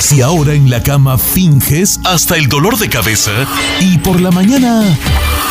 [0.00, 3.32] Si ahora en la cama finges hasta el dolor de cabeza
[3.80, 4.82] y por la mañana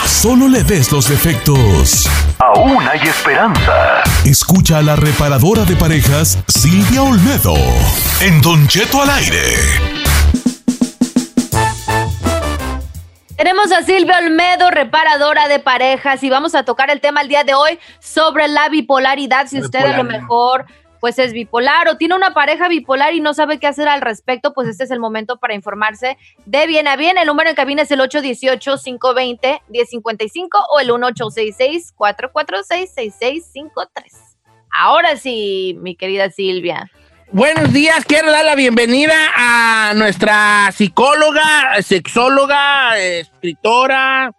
[0.05, 2.09] solo le ves los defectos.
[2.40, 4.04] Aún hay esperanza.
[4.25, 7.56] Escucha a la reparadora de parejas Silvia Olmedo
[8.21, 9.57] en Don Cheto al aire.
[13.36, 17.43] Tenemos a Silvia Olmedo, reparadora de parejas, y vamos a tocar el tema el día
[17.43, 19.48] de hoy sobre la bipolaridad.
[19.48, 20.66] Si usted a lo mejor
[21.07, 24.53] pues es bipolar o tiene una pareja bipolar y no sabe qué hacer al respecto,
[24.53, 27.17] pues este es el momento para informarse de bien a bien.
[27.17, 33.88] El número en cabina es el 818-520-1055 o el 1866-446-6653.
[34.70, 36.91] Ahora sí, mi querida Silvia.
[37.31, 44.34] Buenos días, quiero dar la bienvenida a nuestra psicóloga, sexóloga, escritora,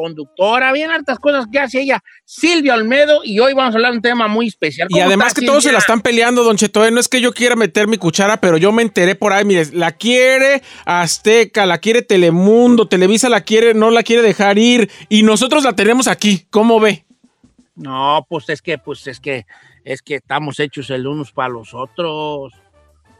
[0.00, 3.98] conductora, bien hartas cosas que hace ella, Silvia Olmedo, y hoy vamos a hablar de
[3.98, 4.88] un tema muy especial.
[4.90, 6.90] Y además que todos se la están peleando, don Cheto, ¿eh?
[6.90, 9.66] no es que yo quiera meter mi cuchara, pero yo me enteré por ahí, mire,
[9.72, 15.22] la quiere Azteca, la quiere Telemundo, Televisa la quiere, no la quiere dejar ir, y
[15.22, 17.04] nosotros la tenemos aquí, ¿cómo ve?
[17.76, 19.44] No, pues es que, pues es que
[19.84, 22.52] es que estamos hechos el unos para los otros.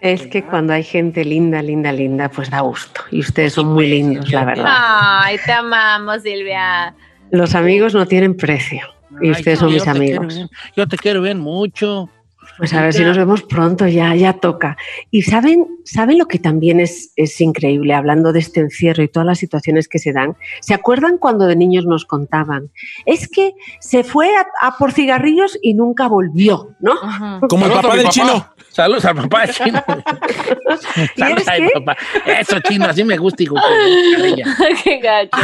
[0.00, 3.02] Es que cuando hay gente linda, linda, linda, pues da gusto.
[3.10, 4.64] Y ustedes son muy lindos, la verdad.
[4.66, 6.94] Ay, te amamos, Silvia.
[7.30, 8.80] Los amigos no tienen precio.
[9.20, 10.46] Y ustedes son mis amigos.
[10.76, 12.08] Yo te quiero bien mucho.
[12.58, 14.76] Pues a ver si nos vemos pronto, ya, ya toca.
[15.10, 19.26] Y saben, saben lo que también es, es increíble, hablando de este encierro y todas
[19.26, 20.36] las situaciones que se dan.
[20.60, 22.70] ¿Se acuerdan cuando de niños nos contaban?
[23.06, 24.28] Es que se fue
[24.60, 26.94] a, por cigarrillos y nunca volvió, ¿no?
[27.48, 28.46] Como el papá del chino.
[28.68, 29.84] Saludos al papá del chino.
[31.16, 31.96] Saludos al papá.
[32.26, 33.56] Eso chino, así me gusta, hijo.
[34.84, 35.38] Qué gacho.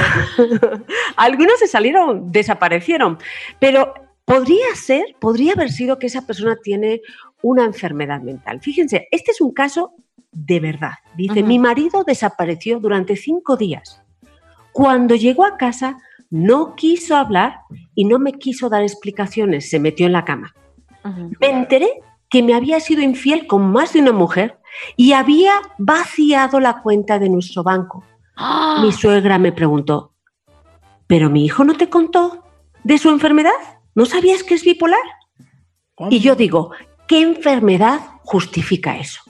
[1.16, 3.18] Algunos se salieron, desaparecieron,
[3.58, 7.00] pero Podría ser, podría haber sido que esa persona tiene
[7.42, 8.60] una enfermedad mental.
[8.60, 9.92] Fíjense, este es un caso
[10.32, 10.94] de verdad.
[11.16, 14.02] Dice, mi marido desapareció durante cinco días.
[14.72, 15.96] Cuando llegó a casa,
[16.28, 17.60] no quiso hablar
[17.94, 20.54] y no me quiso dar explicaciones, se metió en la cama.
[21.40, 21.88] Me enteré
[22.28, 24.58] que me había sido infiel con más de una mujer
[24.96, 28.04] y había vaciado la cuenta de nuestro banco.
[28.36, 28.80] ¡Ah!
[28.82, 30.12] Mi suegra me preguntó,
[31.06, 32.42] ¿pero mi hijo no te contó
[32.82, 33.75] de su enfermedad?
[33.96, 35.00] ¿No sabías que es bipolar?
[36.10, 36.72] Y yo digo,
[37.08, 39.22] ¿qué enfermedad justifica eso?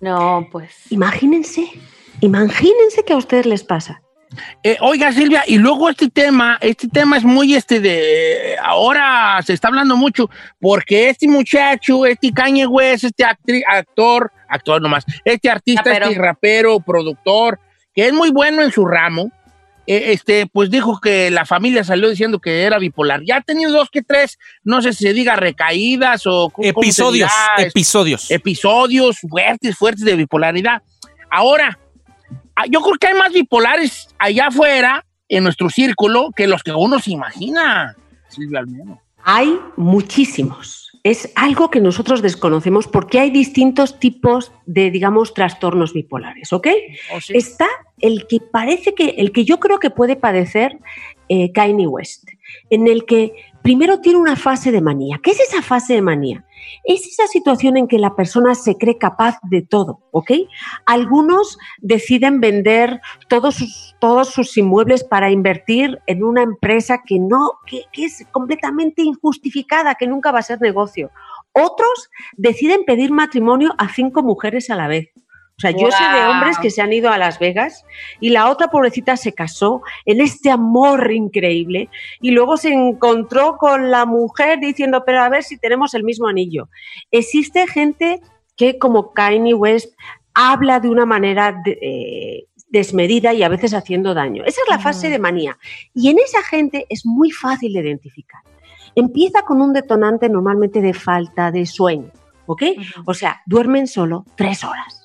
[0.00, 0.70] No, pues.
[0.90, 1.68] Imagínense,
[2.20, 4.00] imagínense que a ustedes les pasa.
[4.62, 8.56] Eh, oiga, Silvia, y luego este tema, este tema es muy este de.
[8.62, 15.04] Ahora se está hablando mucho, porque este muchacho, este Kanye West, este actor, actor nomás,
[15.24, 17.58] este artista, este rapero, productor,
[17.92, 19.32] que es muy bueno en su ramo,
[19.86, 23.22] este, pues dijo que la familia salió diciendo que era bipolar.
[23.24, 28.30] Ya ha tenido dos que tres, no sé si se diga recaídas o episodios, episodios,
[28.30, 30.82] episodios fuertes, fuertes de bipolaridad.
[31.30, 31.78] Ahora,
[32.54, 36.72] ah, yo creo que hay más bipolares allá afuera en nuestro círculo que los que
[36.72, 37.96] uno se imagina,
[38.28, 39.00] Silvia Almedo.
[39.24, 46.52] Hay muchísimos es algo que nosotros desconocemos porque hay distintos tipos de, digamos, trastornos bipolares,
[46.52, 46.68] ¿ok?
[47.12, 47.68] Oh, Está
[47.98, 50.78] el que parece que, el que yo creo que puede padecer
[51.28, 52.28] eh, Kanye West,
[52.70, 55.20] en el que primero tiene una fase de manía.
[55.22, 56.44] ¿Qué es esa fase de manía?
[56.84, 60.32] Es esa situación en que la persona se cree capaz de todo, ¿ok?
[60.86, 67.52] Algunos deciden vender todos sus, todos sus inmuebles para invertir en una empresa que no,
[67.66, 71.10] que, que es completamente injustificada, que nunca va a ser negocio.
[71.52, 75.11] Otros deciden pedir matrimonio a cinco mujeres a la vez.
[75.62, 77.84] O sea, yo sé de hombres que se han ido a Las Vegas
[78.18, 81.88] y la otra pobrecita se casó en este amor increíble
[82.20, 86.26] y luego se encontró con la mujer diciendo, pero a ver si tenemos el mismo
[86.26, 86.68] anillo.
[87.12, 88.20] Existe gente
[88.56, 89.94] que como Kanye West
[90.34, 94.42] habla de una manera eh, desmedida y a veces haciendo daño.
[94.44, 95.58] Esa es la fase de manía.
[95.94, 98.42] Y en esa gente es muy fácil de identificar.
[98.96, 102.10] Empieza con un detonante normalmente de falta de sueño,
[102.46, 102.64] ¿ok?
[103.04, 105.01] O sea, duermen solo tres horas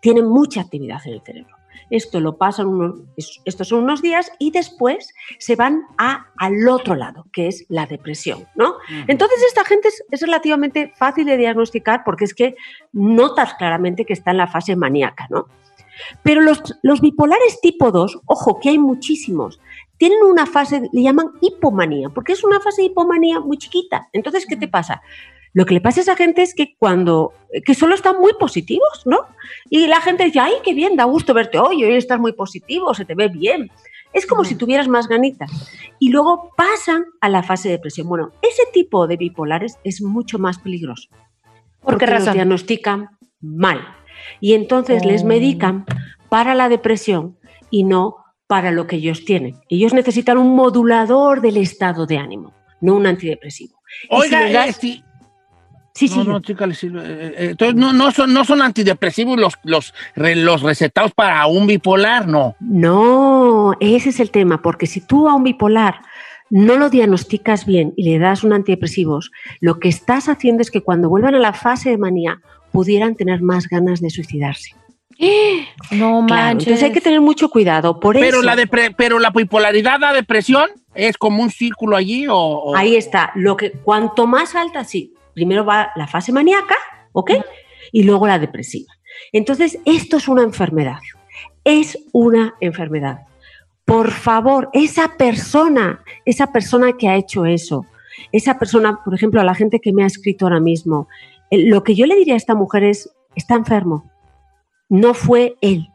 [0.00, 1.56] tienen mucha actividad en el cerebro.
[1.90, 3.00] Esto lo pasan unos,
[3.44, 7.86] estos son unos días y después se van a, al otro lado, que es la
[7.86, 8.74] depresión, ¿no?
[9.06, 12.56] Entonces esta gente es, relativamente fácil de diagnosticar porque es que
[12.92, 15.46] notas claramente que está en la fase maníaca, ¿no?
[16.22, 19.58] Pero los, los bipolares tipo 2, ojo, que hay muchísimos,
[19.96, 24.08] tienen una fase, le llaman hipomanía, porque es una fase de hipomanía muy chiquita.
[24.12, 25.02] Entonces, ¿qué te pasa?
[25.52, 27.32] Lo que le pasa a esa gente es que cuando,
[27.64, 29.26] que solo están muy positivos, ¿no?
[29.70, 32.94] Y la gente dice, ay, qué bien, da gusto verte hoy, hoy estás muy positivo,
[32.94, 33.70] se te ve bien.
[34.12, 35.50] Es como si tuvieras más ganitas.
[35.98, 38.08] Y luego pasan a la fase de depresión.
[38.08, 41.08] Bueno, ese tipo de bipolares es mucho más peligroso.
[41.80, 43.10] Porque, los diagnostican
[43.40, 43.96] mal.
[44.40, 45.26] Y entonces les oh.
[45.26, 45.84] medican
[46.28, 47.38] para la depresión
[47.70, 48.16] y no
[48.46, 49.60] para lo que ellos tienen.
[49.68, 53.78] Ellos necesitan un modulador del estado de ánimo, no un antidepresivo.
[54.10, 54.66] Oiga,
[55.98, 56.18] sí, sí.
[56.18, 60.62] No, no, chica, eh, eh, entonces no, no, son, no son antidepresivos los, los, los
[60.62, 62.54] recetados para un bipolar, no.
[62.60, 66.02] No, ese es el tema, porque si tú a un bipolar
[66.50, 69.30] no lo diagnosticas bien y le das un antidepresivos,
[69.60, 72.40] lo que estás haciendo es que cuando vuelvan a la fase de manía
[72.70, 74.74] pudieran tener más ganas de suicidarse.
[75.90, 76.68] No manches.
[76.68, 77.98] entonces hay que tener mucho cuidado.
[77.98, 78.56] Por pero, La
[78.96, 82.26] pero la bipolaridad da depresión, ¿es como un círculo allí?
[82.30, 83.32] O, Ahí está.
[83.34, 85.14] Lo que, cuanto más alta, sí.
[85.38, 86.74] Primero va la fase maníaca,
[87.12, 87.30] ¿ok?
[87.92, 88.92] Y luego la depresiva.
[89.32, 90.98] Entonces, esto es una enfermedad.
[91.62, 93.20] Es una enfermedad.
[93.84, 97.86] Por favor, esa persona, esa persona que ha hecho eso,
[98.32, 101.06] esa persona, por ejemplo, a la gente que me ha escrito ahora mismo,
[101.52, 104.10] lo que yo le diría a esta mujer es, está enfermo,
[104.88, 105.88] no fue él.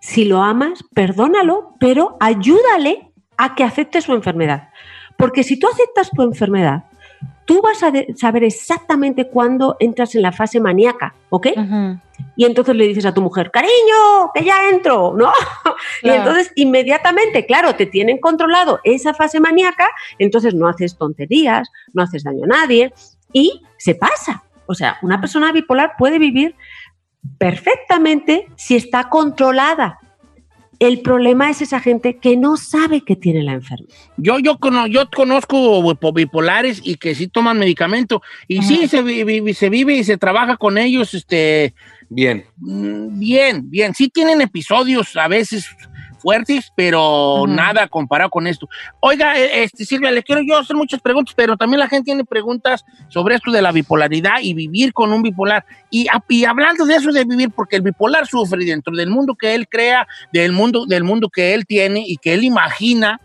[0.00, 4.70] Si lo amas, perdónalo, pero ayúdale a que acepte su enfermedad.
[5.18, 6.84] Porque si tú aceptas tu enfermedad,
[7.50, 11.48] tú vas a saber exactamente cuándo entras en la fase maníaca, ¿ok?
[12.36, 15.32] Y entonces le dices a tu mujer, cariño, que ya entro, ¿no?
[16.04, 19.88] Y entonces inmediatamente, claro, te tienen controlado esa fase maníaca,
[20.20, 22.92] entonces no haces tonterías, no haces daño a nadie
[23.32, 24.44] y se pasa.
[24.66, 26.54] O sea, una persona bipolar puede vivir
[27.36, 29.98] perfectamente si está controlada.
[30.80, 33.94] El problema es esa gente que no sabe que tiene la enfermedad.
[34.16, 39.94] Yo, yo, yo conozco bipolares y que sí toman medicamento y sí se, se vive
[39.94, 41.74] y se trabaja con ellos, este...
[42.08, 42.44] Bien.
[42.56, 43.94] Mm, bien, bien.
[43.94, 45.68] Sí tienen episodios a veces
[46.20, 48.68] fuertes, pero nada comparado con esto.
[49.00, 52.24] Oiga, eh, este, Silvia, le quiero yo hacer muchas preguntas, pero también la gente tiene
[52.24, 55.64] preguntas sobre esto de la bipolaridad y vivir con un bipolar.
[55.90, 59.54] Y, y hablando de eso de vivir, porque el bipolar sufre dentro del mundo que
[59.54, 63.20] él crea, del mundo, del mundo que él tiene y que él imagina,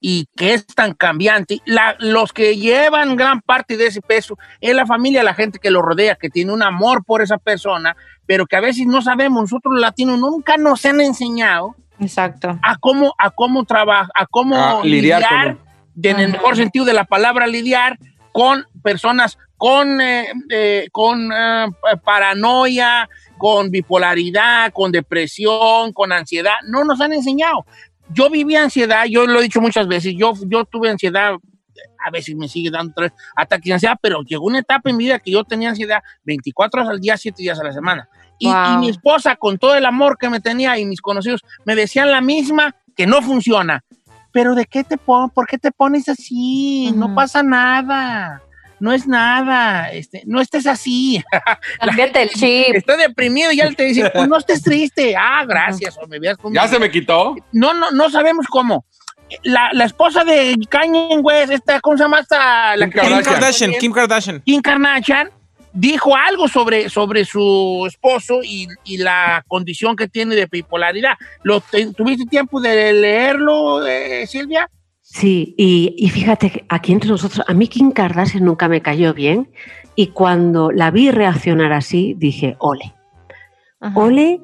[0.00, 1.60] y que es tan cambiante,
[1.98, 5.82] los que llevan gran parte de ese peso es la familia, la gente que lo
[5.82, 7.94] rodea, que tiene un amor por esa persona,
[8.26, 12.58] pero que a veces no sabemos, nosotros los latinos nunca nos han enseñado Exacto.
[12.62, 15.58] A cómo, a cómo trabajar, a cómo lidiar,
[16.02, 17.98] en el mejor sentido de la palabra lidiar,
[18.32, 21.66] con personas con, eh, eh, con eh,
[22.02, 23.06] paranoia,
[23.36, 26.54] con bipolaridad, con depresión, con ansiedad.
[26.66, 27.66] No nos han enseñado.
[28.08, 31.34] Yo viví ansiedad, yo lo he dicho muchas veces, yo, yo tuve ansiedad,
[32.04, 35.04] a veces me sigue dando tres ataques de ansiedad, pero llegó una etapa en mi
[35.04, 38.08] vida que yo tenía ansiedad 24 horas al día, 7 días a la semana.
[38.40, 38.48] Y,
[38.78, 42.22] mi esposa, con todo el amor que me tenía y mis conocidos, me decían la
[42.22, 43.84] misma que no funciona.
[44.32, 45.30] Pero ¿de qué te pones?
[45.32, 46.90] ¿Por qué te pones así?
[46.96, 48.42] No pasa nada.
[48.78, 49.90] No es nada.
[49.92, 51.22] Este, no estés así.
[51.80, 52.76] Cámbiate el chip.
[52.76, 55.14] Estoy deprimido y ya te dicen, pues no estés triste.
[55.18, 55.98] Ah, gracias.
[56.52, 57.36] ¿Ya se me quitó?
[57.52, 58.86] No, no, no sabemos cómo.
[59.42, 62.74] La, la, esposa de Kanye West, esta, ¿cómo se llama esta?
[62.76, 63.72] La Kim, Kardashian.
[63.78, 64.40] Kim Kardashian.
[64.40, 65.30] Kim Kardashian
[65.72, 68.68] dijo algo sobre, sobre su esposo y,
[68.98, 71.14] la condición que tiene de bipolaridad.
[71.42, 71.60] ¿Lo,
[71.96, 74.68] ¿Tuviste tiempo de leerlo, eh, Silvia?
[75.00, 79.50] Sí, y, fíjate, aquí entre nosotros, a mí Kim Kardashian nunca me cayó bien
[79.96, 82.94] y cuando la vi reaccionar así, dije, ole.
[83.94, 84.40] Ole,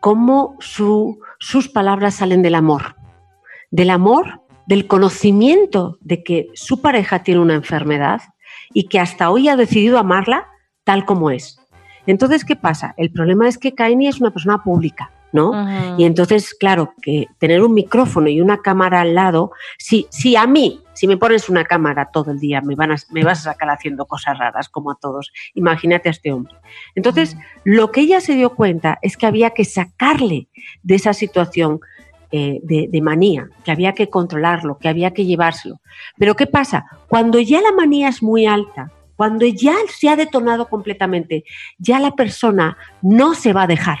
[0.00, 2.96] cómo sus palabras salen del amor.
[3.70, 8.20] Del amor, del conocimiento de que su pareja tiene una enfermedad
[8.74, 10.49] y que hasta hoy ha decidido amarla
[10.84, 11.58] tal como es.
[12.06, 12.94] Entonces, ¿qué pasa?
[12.96, 15.52] El problema es que Kanye es una persona pública, ¿no?
[15.96, 20.46] Y entonces, claro, que tener un micrófono y una cámara al lado, si, si a
[20.46, 23.52] mí, si me pones una cámara todo el día, me, van a, me vas a
[23.52, 25.30] sacar haciendo cosas raras, como a todos.
[25.54, 26.54] Imagínate a este hombre.
[26.94, 30.48] Entonces, lo que ella se dio cuenta es que había que sacarle
[30.82, 31.80] de esa situación
[32.32, 35.80] eh, de, de, manía, que había que controlarlo, que había que llevárselo.
[36.16, 36.86] Pero ¿qué pasa?
[37.08, 41.44] Cuando ya la manía es muy alta, cuando ya se ha detonado completamente,
[41.76, 43.98] ya la persona no se va a dejar.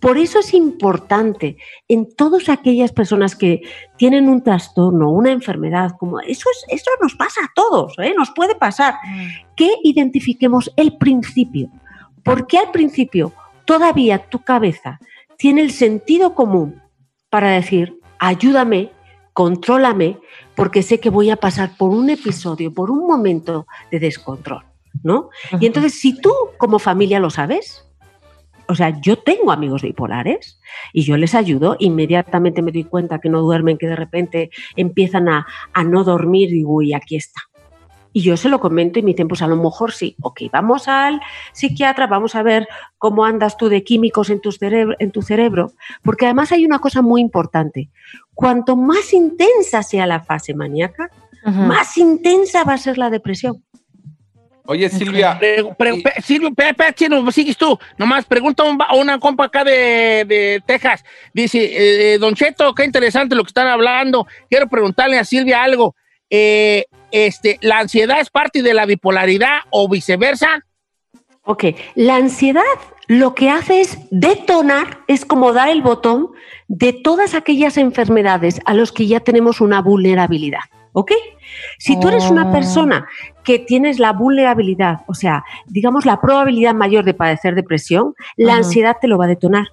[0.00, 1.56] Por eso es importante
[1.88, 3.62] en todas aquellas personas que
[3.96, 8.12] tienen un trastorno, una enfermedad, como eso, es, eso nos pasa a todos, ¿eh?
[8.14, 9.54] nos puede pasar, mm.
[9.56, 11.70] que identifiquemos el principio.
[12.22, 13.32] Porque al principio
[13.64, 15.00] todavía tu cabeza
[15.38, 16.82] tiene el sentido común
[17.30, 18.90] para decir, ayúdame,
[19.32, 20.18] contrólame,
[20.54, 24.64] porque sé que voy a pasar por un episodio, por un momento de descontrol,
[25.02, 25.30] ¿no?
[25.60, 27.86] Y entonces, si tú como familia lo sabes,
[28.68, 30.60] o sea, yo tengo amigos bipolares
[30.92, 35.28] y yo les ayudo, inmediatamente me doy cuenta que no duermen, que de repente empiezan
[35.28, 35.46] a,
[35.84, 37.40] no dormir y digo, uy, aquí está.
[38.12, 40.16] Y yo se lo comento y me dicen, pues a lo mejor sí.
[40.20, 41.20] Ok, vamos al
[41.52, 45.72] psiquiatra, vamos a ver cómo andas tú de químicos en tu, cerebro, en tu cerebro.
[46.02, 47.90] Porque además hay una cosa muy importante.
[48.34, 51.10] Cuanto más intensa sea la fase maníaca,
[51.44, 53.62] más intensa va a ser la depresión.
[54.66, 55.38] Oye, Silvia.
[56.22, 56.54] Silvia,
[56.96, 57.78] Silvia, sigues tú.
[57.98, 61.04] Nomás pregunta a una compa acá de, Texas.
[61.34, 64.26] Dice, eh, eh, Don Cheto, qué interesante lo que están hablando.
[64.48, 65.96] Quiero preguntarle a Silvia algo.
[66.30, 70.64] Eh, este, ¿La ansiedad es parte de la bipolaridad o viceversa?
[71.44, 71.64] Ok,
[71.94, 72.62] la ansiedad
[73.08, 76.30] lo que hace es detonar, es como dar el botón
[76.68, 80.60] de todas aquellas enfermedades a los que ya tenemos una vulnerabilidad.
[80.94, 81.12] ¿Ok?
[81.78, 82.52] Si tú eres una oh.
[82.52, 83.06] persona
[83.44, 88.96] que tienes la vulnerabilidad, o sea, digamos la probabilidad mayor de padecer depresión, la ansiedad
[89.00, 89.68] te lo va a detonar.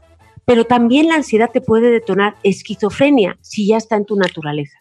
[0.46, 4.78] Pero también la ansiedad te puede detonar esquizofrenia si ya está en tu naturaleza.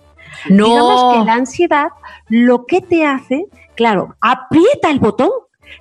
[0.49, 0.67] No.
[0.67, 1.89] Digamos que la ansiedad
[2.29, 5.31] lo que te hace, claro, aprieta el botón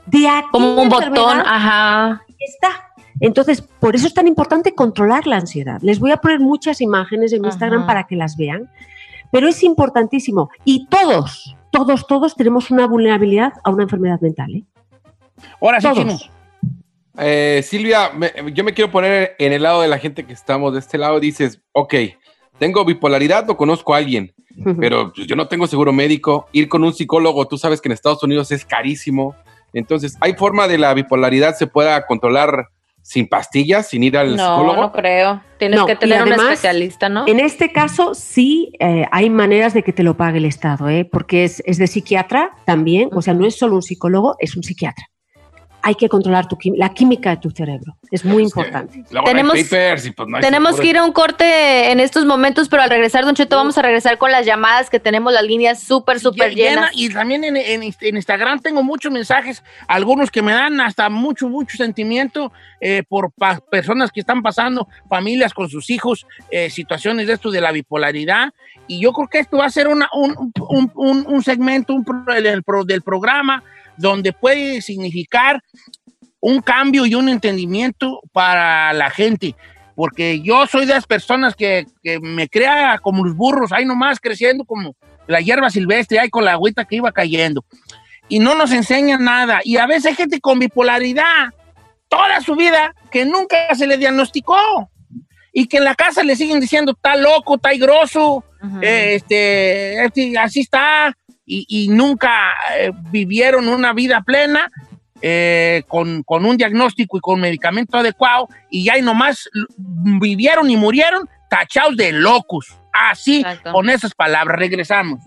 [0.06, 0.48] de aquí.
[0.52, 2.22] Como un botón, ajá.
[2.40, 2.92] Está.
[3.20, 5.80] Entonces, por eso es tan importante controlar la ansiedad.
[5.82, 8.70] Les voy a poner muchas imágenes en Instagram para que las vean.
[9.32, 10.50] Pero es importantísimo.
[10.64, 14.54] Y todos, todos, todos tenemos una vulnerabilidad a una enfermedad mental.
[14.56, 14.64] ¿eh?
[15.60, 16.30] Ahora sí,
[17.20, 18.12] eh, Silvia,
[18.54, 21.20] yo me quiero poner en el lado de la gente que estamos de este lado.
[21.20, 21.94] Dices, ok,
[22.60, 24.34] tengo bipolaridad o conozco a alguien,
[24.80, 26.48] pero yo no tengo seguro médico.
[26.52, 29.36] Ir con un psicólogo, tú sabes que en Estados Unidos es carísimo.
[29.74, 32.68] Entonces, ¿hay forma de la bipolaridad se pueda controlar
[33.02, 34.76] sin pastillas, sin ir al psicólogo?
[34.76, 35.42] No, no creo.
[35.60, 37.28] Tienes que tener un especialista, ¿no?
[37.28, 41.06] En este caso, sí eh, hay maneras de que te lo pague el Estado, ¿eh?
[41.10, 44.64] porque es, es de psiquiatra también, o sea, no es solo un psicólogo, es un
[44.64, 45.06] psiquiatra
[45.88, 47.96] hay que controlar tu, la química de tu cerebro.
[48.12, 49.06] Es muy importante.
[49.24, 49.70] tenemos pues,
[50.42, 53.78] tenemos que ir a un corte en estos momentos, pero al regresar, Don Cheto, vamos
[53.78, 56.92] a regresar con las llamadas que tenemos las líneas súper, súper llenas.
[56.94, 62.52] Y también en, Instagram tengo muchos mensajes, algunos que me dan hasta mucho, mucho sentimiento
[62.82, 63.32] eh, por
[63.72, 68.54] personas que están pasando, familias con sus hijos, eh, situaciones de esto de la bipolaridad.
[68.88, 70.52] Y yo creo que esto va a ser una, un,
[70.96, 71.96] un, segmento
[72.36, 73.64] del programa
[73.98, 75.62] donde puede significar
[76.40, 79.56] un cambio y un entendimiento para la gente.
[79.96, 81.86] Porque yo soy de las personas que,
[82.22, 84.96] me crea como los burros, ahí nomás creciendo como
[85.28, 87.66] la hierba silvestre, ahí con la agüita que iba cayendo.
[88.30, 89.60] Y no nos enseñan nada.
[89.64, 91.50] Y a veces hay gente con bipolaridad
[92.08, 94.90] toda su vida que nunca se le diagnosticó.
[95.52, 98.44] Y que en la casa le siguen diciendo, está loco, está grosso,
[98.80, 101.18] este, este, así está,
[101.50, 104.70] y, nunca eh, vivieron una vida plena
[105.22, 111.28] eh, con, un diagnóstico y con medicamento adecuado y ya y nomás vivieron y murieron
[111.50, 112.78] tachados de locos.
[112.92, 115.22] Así, con esas palabras, regresamos.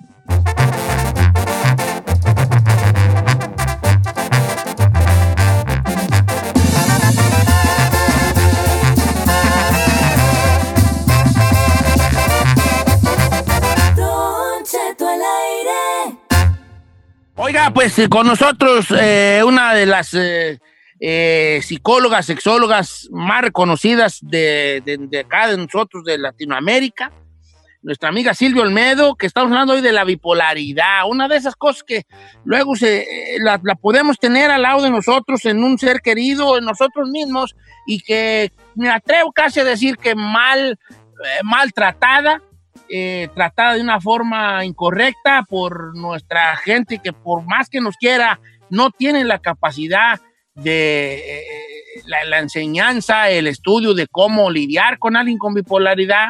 [17.42, 24.82] Oiga, pues eh, con nosotros eh, una de las eh, psicólogas, sexólogas más reconocidas de,
[25.24, 27.10] acá, de nosotros, de Latinoamérica,
[27.80, 31.82] nuestra amiga Silvia Olmedo, que estamos hablando hoy de la bipolaridad, una de esas cosas
[31.82, 32.02] que
[32.44, 33.06] luego se,
[33.38, 37.56] la, podemos tener al lado de nosotros, en un ser querido, en nosotros mismos,
[37.86, 40.78] y que me atrevo casi a decir que mal,
[41.42, 42.42] maltratada,
[42.92, 48.40] eh, tratada de una forma incorrecta por nuestra gente que por más que nos quiera,
[48.68, 50.20] no tiene la capacidad
[50.54, 51.44] de eh,
[52.06, 56.28] la, enseñanza, el estudio de cómo lidiar con alguien con bipolaridad,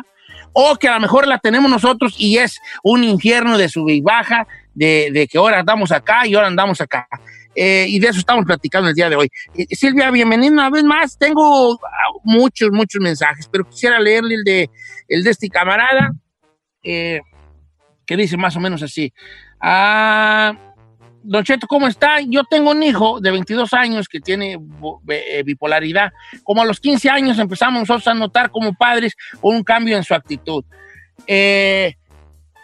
[0.52, 4.00] o que a lo mejor la tenemos nosotros y es un infierno de sub y
[4.00, 7.06] baja, de, que ahora andamos acá y ahora andamos acá.
[7.54, 9.28] Eh, y de eso estamos platicando el día de hoy.
[9.70, 11.18] Silvia, bienvenida una vez más.
[11.18, 14.70] Tengo ah, muchos, muchos mensajes, pero quisiera leerle el de,
[15.08, 16.12] el de este camarada.
[16.82, 17.20] Eh,
[18.06, 19.12] que dice más o menos así.
[19.60, 20.52] Ah,
[21.22, 22.20] Don Cheto, ¿cómo está?
[22.20, 24.58] Yo tengo un hijo de 22 años que tiene
[25.08, 26.12] eh, bipolaridad.
[26.42, 30.14] Como a los 15 años empezamos nosotros a notar como padres un cambio en su
[30.14, 30.64] actitud.
[31.26, 31.94] Eh,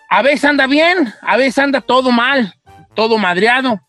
[0.08, 2.54] a veces anda bien, a veces anda todo mal,
[2.94, 3.80] todo madreado.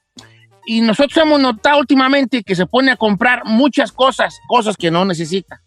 [0.66, 5.06] Y nosotros hemos notado últimamente que se pone a comprar muchas cosas, cosas que no
[5.06, 5.62] necesita.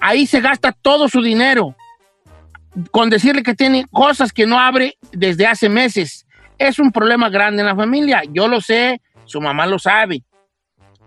[0.00, 1.74] Ahí se gasta todo su dinero
[2.90, 6.26] con decirle que tiene cosas que no abre desde hace meses.
[6.58, 8.22] Es un problema grande en la familia.
[8.30, 10.22] Yo lo sé, su mamá lo sabe.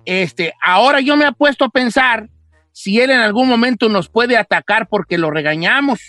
[0.06, 2.30] Este, ahora yo me he puesto a pensar
[2.72, 6.00] si él en algún momento nos puede atacar porque lo regañamos.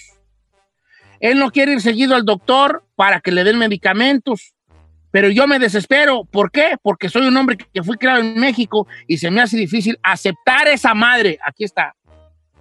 [1.21, 4.55] Él no quiere ir seguido al doctor para que le den medicamentos.
[5.11, 6.25] pero yo me desespero.
[6.25, 6.77] ¿Por qué?
[6.83, 10.69] Porque soy un hombre que fui criado en México y se me hace difícil aceptar
[10.69, 11.39] esa madre.
[11.45, 11.97] Aquí está.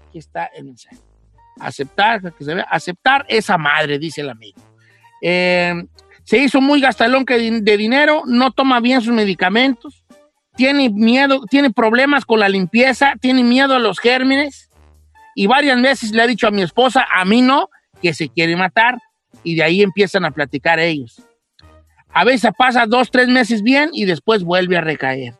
[0.08, 1.07] Aquí está el mensaje.
[1.60, 4.62] Aceptar, que se vea, aceptar esa madre, dice el amigo.
[5.22, 5.74] Eh,
[6.24, 10.04] se hizo muy gastalón de dinero, no toma bien sus medicamentos,
[10.58, 14.70] tiene miedo, tiene problemas con la limpieza, tiene miedo a los gérmenes
[15.36, 17.70] y varias veces le ha dicho a mi esposa, a mí no,
[18.02, 18.98] que se quiere matar
[19.44, 21.24] y de ahí empiezan a platicar ellos.
[22.10, 25.36] A veces pasa dos, tres meses bien y después vuelve a recaer.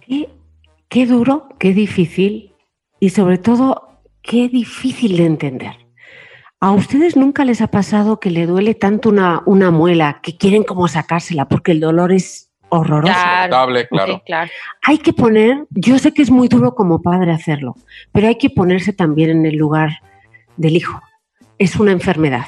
[0.00, 0.28] Qué,
[0.88, 2.52] qué duro, qué difícil
[3.00, 5.88] y sobre todo qué difícil de entender.
[6.60, 10.64] ¿A ustedes nunca les ha pasado que le duele tanto una, una muela que quieren
[10.64, 13.14] como sacársela porque el dolor es horroroso?
[13.14, 14.50] Claro, claro.
[14.82, 17.76] Hay que poner, yo sé que es muy duro como padre hacerlo,
[18.10, 20.00] pero hay que ponerse también en el lugar
[20.56, 21.00] del hijo.
[21.58, 22.46] Es una enfermedad.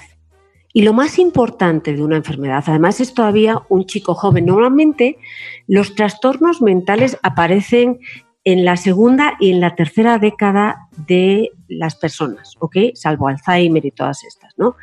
[0.72, 4.46] Y lo más importante de una enfermedad, además es todavía un chico joven.
[4.46, 5.18] Normalmente
[5.66, 8.00] los trastornos mentales aparecen
[8.44, 12.76] en la segunda y en la tercera década de las personas, ¿ok?
[12.94, 14.76] Salvo Alzheimer y todas estas, ¿no?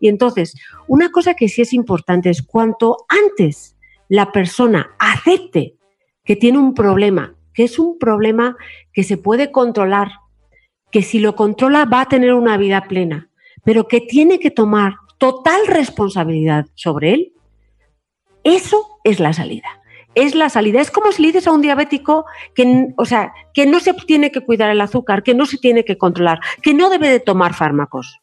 [0.00, 0.54] Y entonces,
[0.88, 3.76] una cosa que sí es importante es cuanto antes
[4.08, 5.76] la persona acepte
[6.24, 8.56] que tiene un problema, que es un problema
[8.92, 10.08] que se puede controlar,
[10.90, 13.30] que si lo controla va a tener una vida plena,
[13.64, 17.32] pero que tiene que tomar total responsabilidad sobre él,
[18.42, 19.83] eso es la salida
[20.14, 20.80] es la salida.
[20.80, 24.30] Es como si le dices a un diabético que, o sea, que no se tiene
[24.30, 27.54] que cuidar el azúcar, que no se tiene que controlar, que no debe de tomar
[27.54, 28.20] fármacos.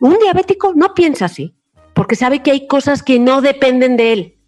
[0.00, 1.54] Un diabético no piensa así,
[1.94, 4.38] porque sabe que hay cosas que no dependen de él.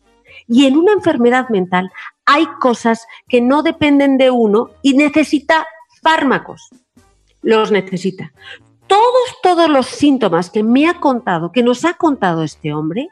[0.47, 1.91] Y en una enfermedad mental
[2.25, 5.67] hay cosas que no dependen de uno y necesita
[6.03, 6.71] fármacos.
[7.43, 8.33] Los necesita.
[8.87, 13.09] Todos, todos los síntomas que me ha contado, que nos ha contado este hombre,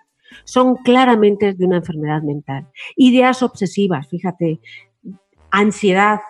[0.48, 2.68] son claramente de una enfermedad mental.
[2.96, 4.60] Ideas obsesivas, fíjate,
[5.50, 6.20] ansiedad,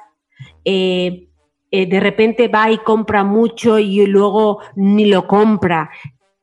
[0.65, 1.29] eh,
[1.71, 5.91] eh, de repente va y compra mucho y luego ni lo compra,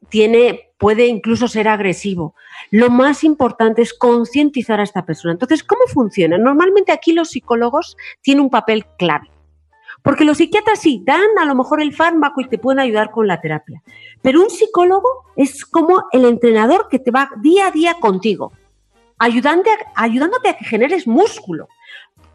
[0.07, 2.33] tiene, puede incluso ser agresivo.
[2.71, 5.33] Lo más importante es concientizar a esta persona.
[5.33, 6.37] Entonces, ¿cómo funciona?
[6.37, 9.27] Normalmente aquí los psicólogos tienen un papel clave.
[10.05, 13.25] Porque los psiquiatras sí dan a lo mejor el fármaco y te pueden ayudar con
[13.25, 13.81] la terapia.
[14.21, 18.53] Pero un psicólogo es como el entrenador que te va día a día contigo,
[19.17, 21.67] ayudándote a, ayudándote a que generes músculo,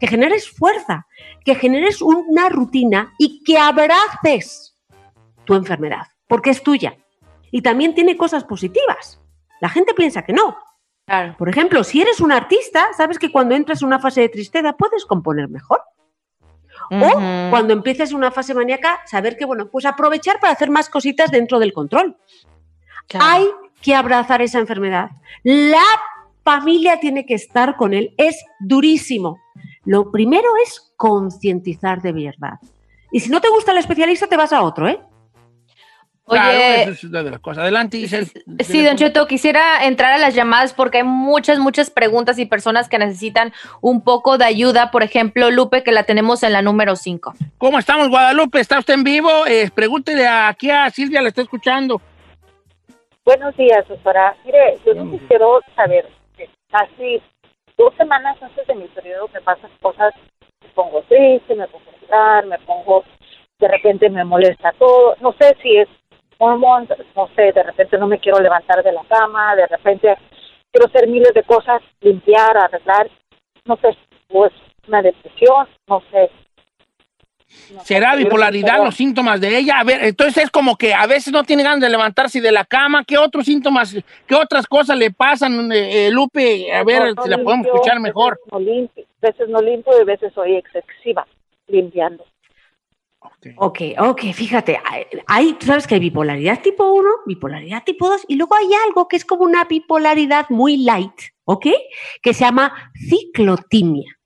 [0.01, 1.07] que generes fuerza,
[1.45, 4.77] que generes una rutina y que abraces
[5.45, 6.97] tu enfermedad, porque es tuya.
[7.51, 9.21] Y también tiene cosas positivas.
[9.61, 10.57] La gente piensa que no.
[11.37, 14.73] Por ejemplo, si eres un artista, sabes que cuando entras en una fase de tristeza
[14.73, 15.81] puedes componer mejor.
[16.91, 21.31] O cuando empieces una fase maníaca, saber que, bueno, pues aprovechar para hacer más cositas
[21.31, 22.17] dentro del control.
[23.19, 23.47] Hay
[23.81, 25.11] que abrazar esa enfermedad.
[25.43, 25.83] La
[26.43, 28.13] familia tiene que estar con él.
[28.17, 29.39] Es durísimo.
[29.85, 32.59] Lo primero es concientizar de verdad.
[33.11, 34.99] Y si no te gusta el especialista, te vas a otro, ¿eh?
[36.31, 37.63] Oye, eso es una de las cosas.
[37.63, 38.07] Adelante,
[38.59, 42.87] Sí, Don Cheto, quisiera entrar a las llamadas porque hay muchas, muchas preguntas y personas
[42.87, 44.91] que necesitan un poco de ayuda.
[44.91, 47.33] Por ejemplo, Lupe, que la tenemos en la número 5.
[47.57, 48.59] ¿Cómo estamos, Guadalupe?
[48.61, 49.45] ¿Está usted en vivo?
[49.45, 52.01] Eh, pregúntele aquí a Silvia, la está escuchando.
[53.25, 54.35] Buenos días, doctora.
[54.45, 56.07] Mire, yo no quiero saber,
[56.71, 57.21] casi
[57.77, 60.13] dos semanas antes de mi periodo me pasan cosas,
[60.61, 63.03] me pongo triste, me pongo a llorar, me pongo,
[63.59, 65.15] de repente me molesta todo.
[65.19, 65.87] No sé si es
[67.15, 70.15] no sé, de repente no me quiero levantar de la cama, de repente
[70.71, 73.09] quiero hacer miles de cosas, limpiar, arreglar,
[73.65, 73.95] no sé,
[74.27, 74.51] pues
[74.87, 76.29] una depresión, no sé.
[77.83, 79.79] ¿Será bipolaridad los síntomas de ella?
[79.79, 82.63] A ver, entonces es como que a veces no tiene ganas de levantarse de la
[82.63, 83.03] cama.
[83.05, 83.93] ¿Qué otros síntomas,
[84.25, 86.73] qué otras cosas le pasan, eh, Lupe?
[86.73, 88.39] A ver si la podemos escuchar mejor.
[88.51, 91.27] A veces no limpio y veces soy excesiva
[91.67, 92.23] limpiando.
[93.57, 94.79] Ok, ok, fíjate,
[95.27, 99.07] hay, tú sabes que hay bipolaridad tipo 1, bipolaridad tipo 2 y luego hay algo
[99.07, 101.13] que es como una bipolaridad muy light,
[101.45, 101.67] ¿ok?
[102.21, 104.17] Que se llama ciclotimia,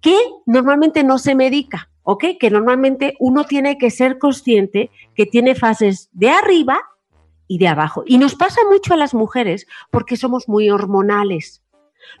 [0.00, 2.24] que normalmente no se medica, ¿ok?
[2.38, 6.80] Que normalmente uno tiene que ser consciente que tiene fases de arriba
[7.46, 8.04] y de abajo.
[8.06, 11.62] Y nos pasa mucho a las mujeres porque somos muy hormonales.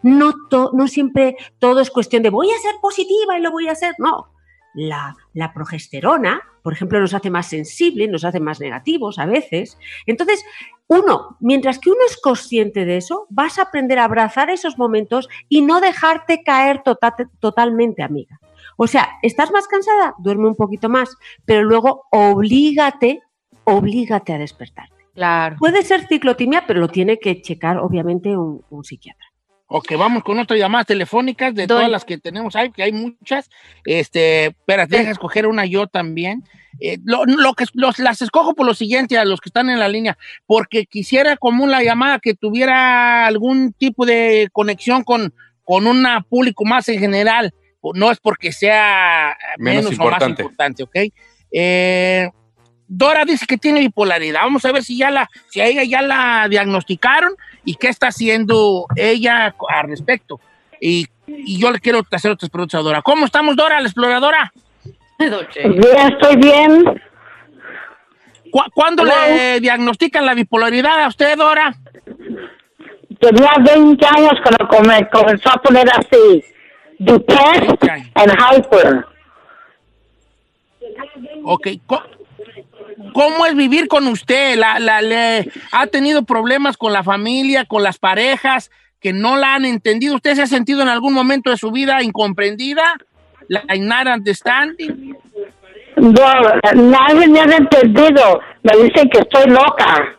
[0.02, 3.72] No, no siempre todo es cuestión de voy a ser positiva y lo voy a
[3.72, 4.28] hacer, no
[4.74, 5.16] la,
[5.54, 9.78] progesterona, por ejemplo, nos hace más sensibles, nos hace más negativos a veces.
[10.06, 10.44] Entonces,
[10.86, 15.28] uno, mientras que uno es consciente de eso, vas a aprender a abrazar esos momentos
[15.48, 18.38] y no dejarte caer tota-, totalmente, amiga.
[18.76, 20.14] O sea, ¿estás más cansada?
[20.18, 23.20] Duerme un poquito más, pero luego oblígate,
[23.64, 24.94] oblígate a despertarte.
[25.14, 25.56] Claro.
[25.58, 29.26] Puede ser ciclotimia, pero lo tiene que checar, obviamente, un, psiquiatra.
[29.72, 33.48] Ok, vamos con otras llamadas telefónicas de todas las que tenemos ahí, que hay muchas.
[33.84, 36.42] Este, espérate, deja escoger una yo también.
[36.80, 39.88] Eh, lo, que los, las escojo por lo siguiente a los que están en la
[39.88, 46.04] línea, porque quisiera como una llamada que tuviera algún tipo de conexión con, con un
[46.28, 47.54] público más en general.
[47.94, 50.96] No es porque sea menos, o más importante, ¿ok?
[51.52, 52.28] Eh,
[52.92, 54.40] Dora dice que tiene bipolaridad.
[54.42, 58.08] Vamos a ver si ya la, si a ella ya la diagnosticaron y qué está
[58.08, 60.40] haciendo ella al respecto.
[60.80, 61.06] Y,
[61.46, 63.02] yo le quiero hacer otras preguntas a Dora.
[63.02, 64.52] ¿Cómo estamos, Dora, la exploradora?
[65.20, 67.00] Bien, estoy bien.
[68.74, 71.72] ¿Cuándo le diagnostican la bipolaridad a usted, Dora?
[73.20, 76.42] Tenía 20 años cuando comenzó a poner así,
[76.98, 79.06] depressed and hyper.
[81.44, 81.68] Ok,
[83.12, 84.56] ¿Cómo es vivir con usted?
[84.56, 89.54] ¿La, la, le, ¿Ha tenido problemas con la familia, con las parejas que no la
[89.54, 90.14] han entendido?
[90.14, 92.84] ¿Usted se ha sentido en algún momento de su vida incomprendida?
[93.48, 95.16] ¿La not understanding?
[95.96, 96.32] No,
[96.74, 98.40] nadie me ha entendido.
[98.62, 100.16] Me dicen que estoy loca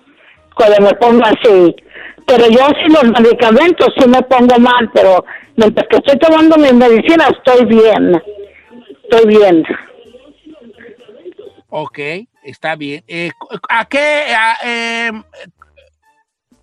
[0.56, 1.76] cuando me pongo así.
[2.26, 5.24] Pero yo sin los medicamentos sí me pongo mal, pero
[5.56, 8.22] mientras que estoy tomando mi medicina estoy bien.
[9.04, 9.64] Estoy bien.
[11.70, 12.00] Ok,
[12.44, 13.04] está bien.
[13.08, 13.32] Eh,
[13.70, 14.34] ¿A qué?
[14.64, 15.24] Em,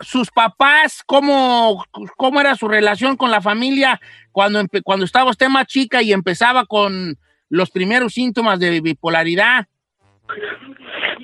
[0.00, 1.84] ¿Sus papás, cómo,
[2.16, 6.66] cómo era su relación con la familia cuando, cuando estaba usted más chica y empezaba
[6.66, 7.16] con
[7.48, 9.66] los primeros síntomas de bipolaridad?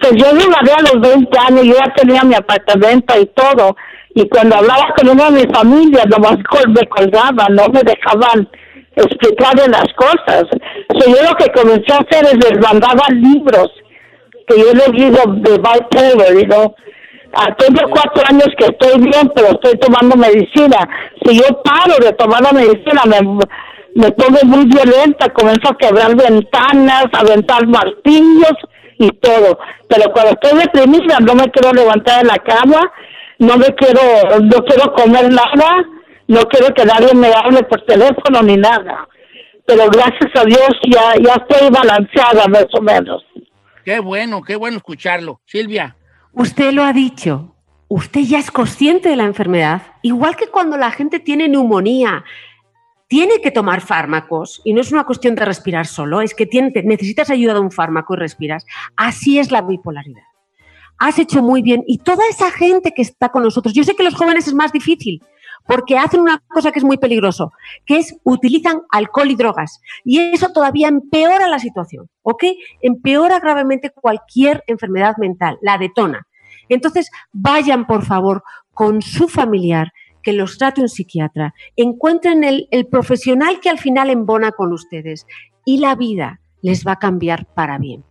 [0.00, 3.76] Pues yo me a los 20 años, yo ya tenía mi apartamento y todo.
[4.14, 6.38] Y cuando hablaba con una de mi familia, nomás
[6.68, 8.48] me colgaban, no me dejaban
[8.96, 10.44] explicarle las cosas.
[10.90, 13.70] yo lo que comencé a hacer es les mandaba libros
[14.46, 16.74] que yo les digo de bipolar, know.
[17.36, 20.78] Ah, tengo cuatro años que estoy bien, pero estoy tomando medicina.
[21.24, 23.20] Si yo paro de tomar la medicina, me,
[23.96, 28.54] me pongo muy violenta, comienzo a quebrar ventanas, a aventar martillos
[28.98, 29.58] y todo.
[29.88, 32.92] Pero cuando estoy deprimida, no me quiero levantar de la cama,
[33.38, 34.00] no me quiero,
[34.40, 35.84] no quiero comer nada,
[36.28, 39.08] no quiero que nadie me hable por teléfono ni nada.
[39.66, 43.24] Pero gracias a Dios ya, ya estoy balanceada más o menos.
[43.84, 45.40] Qué bueno, qué bueno escucharlo.
[45.44, 45.96] Silvia.
[46.32, 47.54] Usted lo ha dicho.
[47.88, 49.82] Usted ya es consciente de la enfermedad.
[50.02, 52.24] Igual que cuando la gente tiene neumonía,
[53.08, 56.48] tiene que tomar fármacos y no es una cuestión de respirar solo, es que
[56.84, 58.64] necesitas ayuda de un fármaco y respiras.
[58.96, 60.22] Así es la bipolaridad.
[60.98, 64.02] Has hecho muy bien y toda esa gente que está con nosotros, yo sé que
[64.02, 65.22] los jóvenes es más difícil,
[65.66, 67.52] porque hacen una cosa que es muy peligroso,
[67.86, 69.80] que es utilizan alcohol y drogas.
[70.04, 72.44] Y eso todavía empeora la situación, ¿ok?
[72.80, 76.26] Empeora gravemente cualquier enfermedad mental, la detona.
[76.68, 83.60] Entonces, vayan, por favor, con su familiar, que los trate un psiquiatra, encuentren el, profesional
[83.60, 85.26] que al final embona con ustedes
[85.64, 88.04] y la vida les va a cambiar para bien.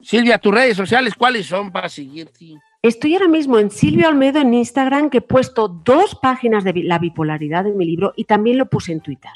[0.00, 2.54] Silvia, tus redes sociales, ¿cuáles son para seguirte?
[2.80, 7.00] Estoy ahora mismo en Silvio Almedo en Instagram, que he puesto dos páginas de la
[7.00, 9.32] bipolaridad en mi libro y también lo puse en Twitter.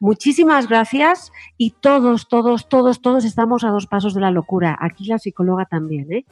[0.00, 4.76] Muchísimas gracias y todos, todos, todos, todos estamos a dos pasos de la locura.
[4.78, 6.26] Aquí la psicóloga también, ¿eh?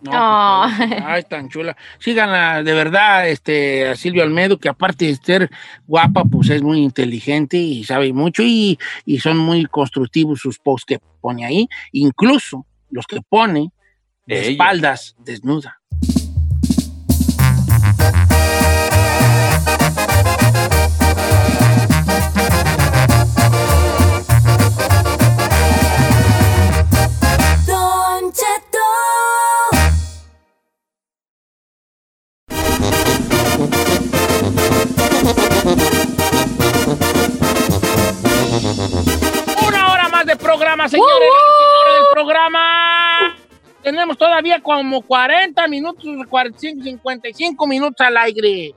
[0.00, 1.76] No, pues, ay, tan chula.
[1.98, 5.50] Síganla, de verdad, este, a Silvio Almedo, que aparte de ser
[5.86, 10.86] guapa, pues es muy inteligente y sabe mucho y, y son muy constructivos sus posts
[10.86, 13.70] que pone ahí, incluso los que pone
[14.26, 15.80] de espaldas desnuda.
[39.66, 41.28] Una hora más de programa, señores.
[41.80, 43.01] hora del programa.
[43.82, 48.74] Tenemos todavía como 40 minutos, 45, 55 minutos al aire.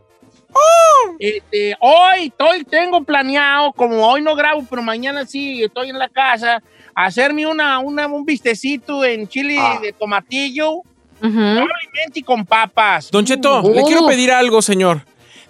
[1.20, 6.10] Este, hoy estoy, tengo planeado, como hoy no grabo, pero mañana sí, estoy en la
[6.10, 6.62] casa,
[6.94, 9.80] hacerme una, una un vistecito en chile ah.
[9.82, 10.82] de tomatillo,
[12.14, 13.10] y con papas.
[13.12, 15.02] Don Cheto, le quiero pedir algo, señor.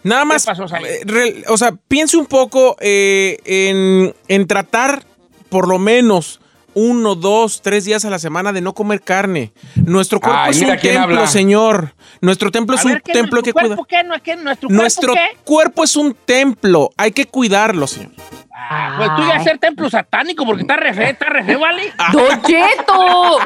[0.03, 5.03] Nada más, eh, o sea, piense un poco eh, en, en tratar,
[5.49, 6.39] por lo menos,
[6.75, 9.51] uno, dos, tres días a la semana de no comer carne.
[9.75, 11.95] Nuestro cuerpo es un templo, señor.
[12.21, 13.75] Nuestro templo es un templo que cuida.
[13.87, 14.03] ¿qué?
[14.03, 14.35] ¿No, qué?
[14.35, 16.91] ¿Nuestro, Nuestro cuerpo, es un templo.
[16.97, 18.11] Hay que cuidarlo, señor.
[18.53, 21.93] Ah, pues tú ya ser templo satánico porque está re feo, está re feo, ¿vale?
[22.11, 23.39] ¡Don Cheto!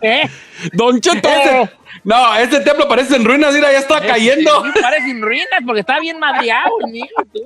[0.00, 0.28] ¿Eh?
[0.72, 1.28] ¡Don Cheto!
[2.04, 4.64] No, este templo parece en ruinas, mira, ya está cayendo.
[4.80, 6.72] parece en ruinas porque está bien madreado.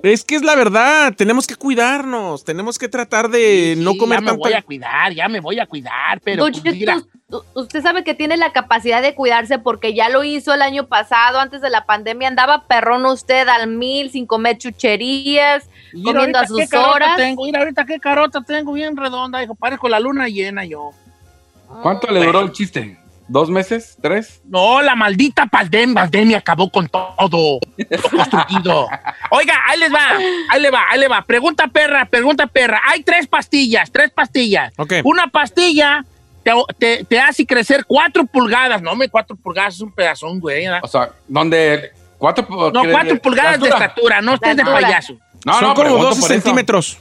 [0.02, 4.24] Es que es la verdad, tenemos que cuidarnos, tenemos que tratar de no comer ya
[4.24, 8.38] me voy a cuidar, ya me voy a cuidar, pero pues, usted sabe que tiene
[8.38, 12.28] la capacidad de cuidarse porque ya lo hizo el año pasado, antes de la pandemia,
[12.28, 15.68] andaba perrón usted al mil sin comer chucherías,
[16.02, 17.16] comiendo a sus horas.
[17.16, 20.92] Tengo, mira ahorita qué carota tengo bien redonda, hijo, parezco la luna llena yo.
[21.82, 22.96] ¿Cuánto le duró el chiste?
[23.28, 23.98] ¿Dos meses?
[24.00, 24.40] ¿Tres?
[24.44, 27.58] No, la maldita pandemia, acabó con todo.
[28.10, 28.88] construido.
[29.30, 30.16] Oiga, ahí les va,
[30.50, 31.22] ahí le va, ahí le va.
[31.22, 32.80] Pregunta perra, pregunta perra.
[32.86, 34.72] Hay tres pastillas, tres pastillas.
[35.04, 36.04] Una pastilla
[36.78, 38.80] te, hace crecer cuatro pulgadas.
[38.82, 40.66] No, me cuatro pulgadas es un pedazón, güey.
[40.82, 41.92] O sea, ¿dónde?
[42.18, 45.16] ¿Cuatro, no, cuatro pulgadas de estatura, no estés de payaso.
[45.44, 46.98] No, son como 12 centímetros.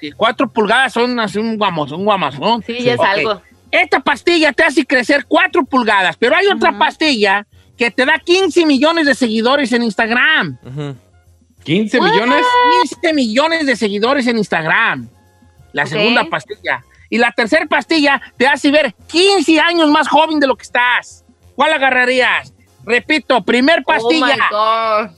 [0.00, 2.60] Sí, cuatro pulgadas son así un guamos, un guamas, ¿no?
[2.62, 3.42] Sí, es algo.
[3.70, 8.66] Esta pastilla te hace crecer 4 pulgadas, pero hay otra pastilla que te da 15
[8.66, 10.58] millones de seguidores en Instagram.
[11.64, 12.46] ¿15 millones?
[12.82, 15.08] 15 millones de seguidores en Instagram.
[15.72, 16.84] La segunda pastilla.
[17.10, 21.24] Y la tercera pastilla te hace ver 15 años más joven de lo que estás.
[21.54, 22.52] ¿Cuál agarrarías?
[22.84, 25.12] Repito, primer oh pastilla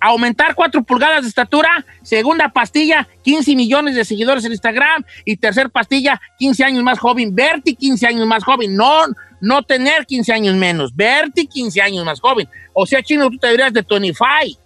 [0.00, 1.84] aumentar 4 pulgadas de estatura.
[2.02, 5.04] Segunda pastilla, 15 millones de seguidores en Instagram.
[5.24, 7.34] Y tercer pastilla, 15 años más joven.
[7.34, 8.76] Berti, 15 años más joven.
[8.76, 9.04] No,
[9.40, 10.94] no tener 15 años menos.
[10.94, 12.48] Berti, 15 años más joven.
[12.72, 14.60] O sea, chino, tú te deberías de 25.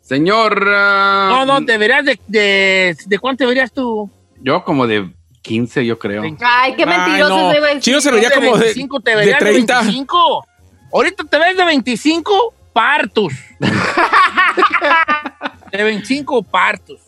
[0.00, 0.66] Señor.
[0.66, 3.18] no, no, deberías de, de, de.
[3.18, 4.10] cuánto deberías tú?
[4.40, 6.22] Yo, como de 15, yo creo.
[6.40, 7.80] Ay, qué mentiroso ese güey.
[7.80, 9.72] Chino se vería como de, 25, te verías de 30.
[9.72, 10.46] De 25.
[10.94, 13.32] Ahorita te ves de 25 partos.
[15.72, 17.00] de 25 partos.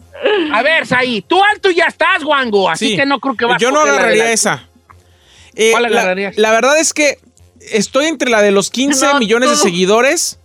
[0.52, 3.70] A ver, Saí, tú alto ya estás, Wango, así que no creo que vas Yo
[3.70, 4.66] no agarraría esa.
[5.54, 6.36] Eh, ¿Cuál agarrarías?
[6.36, 7.18] la verdad es que
[7.60, 10.40] estoy entre la de los 15 millones de seguidores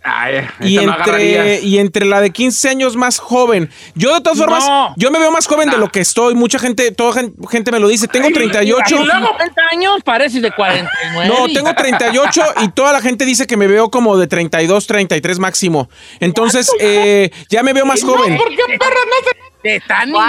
[0.60, 3.70] y, entre, y entre la de 15 años más joven.
[3.94, 4.64] Yo de todas formas,
[4.96, 6.34] yo me veo más joven de lo que estoy.
[6.34, 8.08] Mucha gente, toda gente me lo dice.
[8.08, 8.84] Tengo 38.
[8.88, 11.28] Y luego 30 años pareces de 49.
[11.28, 15.38] No, tengo 38 y toda la gente dice que me veo como de 32, 33
[15.38, 15.88] máximo.
[16.20, 18.36] Entonces, eh, ya me veo más joven.
[18.36, 20.20] ¿Por qué perro no se están no,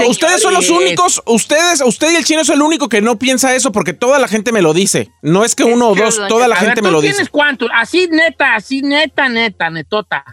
[0.00, 3.18] no ustedes son los únicos, ustedes, usted y el chino es el único que no
[3.18, 5.10] piensa eso porque toda la gente me lo dice.
[5.22, 7.14] No es que uno o dos, toda la gente me lo dice.
[7.14, 7.68] ¿Tienes cuántos?
[7.74, 10.24] Así neta, así neta, neta, netota.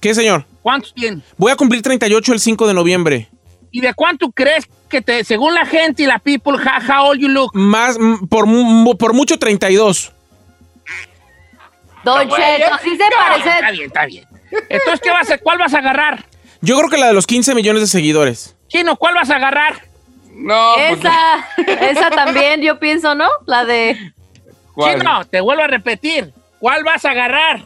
[0.00, 0.44] ¿Qué, señor?
[0.62, 1.24] ¿Cuántos tienes?
[1.36, 3.28] Voy a cumplir 38 el 5 de noviembre.
[3.70, 7.28] ¿Y de cuánto crees que te, según la gente y la people, how, old you
[7.28, 7.50] look?
[7.54, 8.46] Más, por,
[8.98, 10.12] por mucho 32.
[12.04, 13.48] Don Cheto, sí se parece.
[13.48, 14.24] Está bien, está bien.
[14.68, 16.24] Entonces, ¿qué vas a, ¿cuál vas a agarrar?
[16.60, 18.56] Yo creo que la de los 15 millones de seguidores.
[18.68, 19.86] Chino, ¿cuál vas a agarrar?
[20.34, 21.46] No, pues esa,
[21.90, 23.28] esa también yo pienso, ¿no?
[23.46, 24.12] La de.
[24.78, 26.32] Chino, te vuelvo a repetir.
[26.60, 27.64] ¿Cuál vas a agarrar?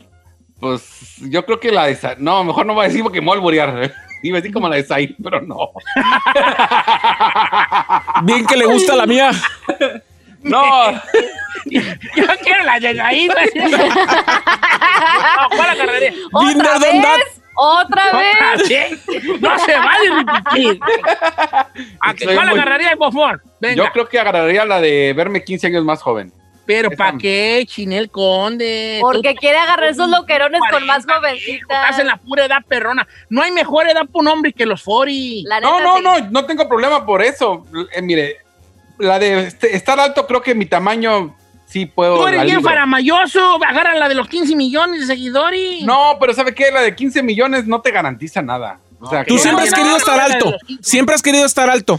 [0.60, 1.98] Pues yo creo que la de.
[2.18, 3.92] No, mejor no voy a decir porque me voy a alburear.
[4.22, 5.70] Iba a decir como la de Said, pero no.
[8.22, 9.32] Bien que le gusta la mía.
[10.42, 10.92] No.
[11.66, 11.82] Yo
[12.42, 13.30] quiero la de Said.
[13.54, 13.78] no,
[15.56, 16.14] ¿Cuál agarraré?
[16.32, 17.41] ¿Otra vez?
[17.54, 19.04] ¿Otra vez?
[19.40, 20.80] No se vale repetir.
[22.00, 23.42] ¿A qué, ¿Cuál agarraría, favor?
[23.74, 26.32] Yo creo que agarraría la de verme 15 años más joven.
[26.64, 28.98] Pero ¿para qué, Chinel Conde?
[29.00, 31.68] Porque quiere agarrar esos loquerones con más jovencitas.
[31.68, 33.06] Estás en la pura edad perrona.
[33.28, 35.60] No hay mejor edad para un hombre que los 40.
[35.60, 37.66] No, no, no, no tengo problema por eso.
[37.92, 38.38] Eh, mire,
[38.98, 41.36] la de este, estar alto, creo que mi tamaño
[41.72, 42.16] sí puedo.
[42.16, 45.82] Tú eres bien faramayoso, agarra la de los 15 millones de seguidores.
[45.84, 46.70] No, pero ¿sabe qué?
[46.70, 48.78] La de 15 millones no te garantiza nada.
[49.00, 50.54] O sea, Tú siempre has querido estar alto.
[50.80, 51.98] Siempre has querido estar alto.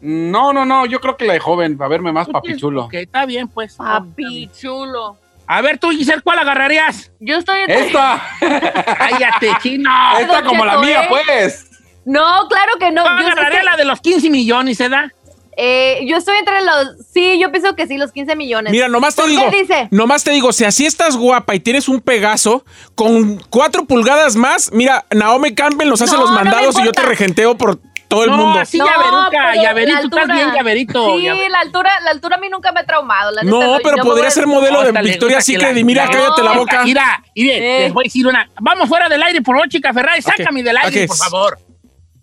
[0.00, 2.84] No, no, no, yo creo que la de joven, para verme más papichulo.
[2.84, 3.74] Ok, está bien, pues.
[3.74, 5.18] Papichulo.
[5.46, 7.10] A ver, tú, Giselle, ¿cuál agarrarías?
[7.18, 7.58] Yo estoy.
[7.66, 8.22] ¡Esta!
[8.40, 9.90] ¡Cállate, chino!
[10.18, 11.68] Esta como la mía, pues.
[12.04, 13.04] No, claro que no.
[13.04, 15.12] Yo agarraría la de los 15 millones, ¿se da?
[15.62, 17.06] Eh, yo estoy entre los.
[17.12, 18.72] Sí, yo pienso que sí, los 15 millones.
[18.72, 19.42] Mira, nomás te digo.
[19.50, 19.88] ¿Qué dice?
[19.90, 24.72] Nomás te digo, si así estás guapa y tienes un Pegaso con cuatro pulgadas más,
[24.72, 28.64] mira, Naomi Campbell nos hace los mandados y yo te regenteo por todo el mundo.
[28.64, 31.18] Sí, no, llaveruca, llaverito, estás bien llaverito.
[31.18, 33.30] Sí, la altura, la altura a mí nunca me ha traumado.
[33.42, 36.84] no, pero podría ser modelo de Victoria Secret y mira, cállate la boca.
[36.84, 38.48] Mira, mire, les voy a decir una.
[38.62, 41.58] Vamos fuera del aire, por favor, chica Ferrari, sácame del aire, por favor.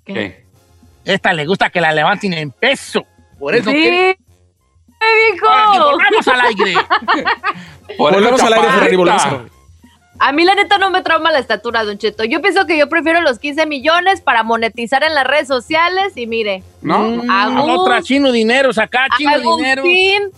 [0.03, 0.47] ¿Qué?
[1.05, 3.05] Esta le gusta que la levanten en peso.
[3.39, 3.81] Por eso sí.
[3.81, 4.17] que...
[5.31, 5.47] dijo!
[5.91, 6.75] volvemos al aire.
[7.97, 9.23] volvemos al aire, Ferrari, volvemos
[10.19, 12.23] A mí la neta no me trauma la estatura, Don Cheto.
[12.23, 16.27] Yo pienso que yo prefiero los 15 millones para monetizar en las redes sociales y
[16.27, 16.63] mire.
[16.81, 19.83] No, mm, otra chino dinero, acá chino dinero.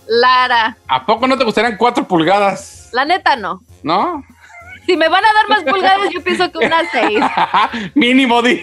[0.08, 0.78] Lara.
[0.88, 2.90] ¿A poco no te gustarían cuatro pulgadas?
[2.92, 3.62] La neta no.
[3.84, 4.24] ¿No?
[4.90, 7.20] Si me van a dar más pulgadas, yo pienso que unas seis.
[7.94, 8.60] Mínimo, di.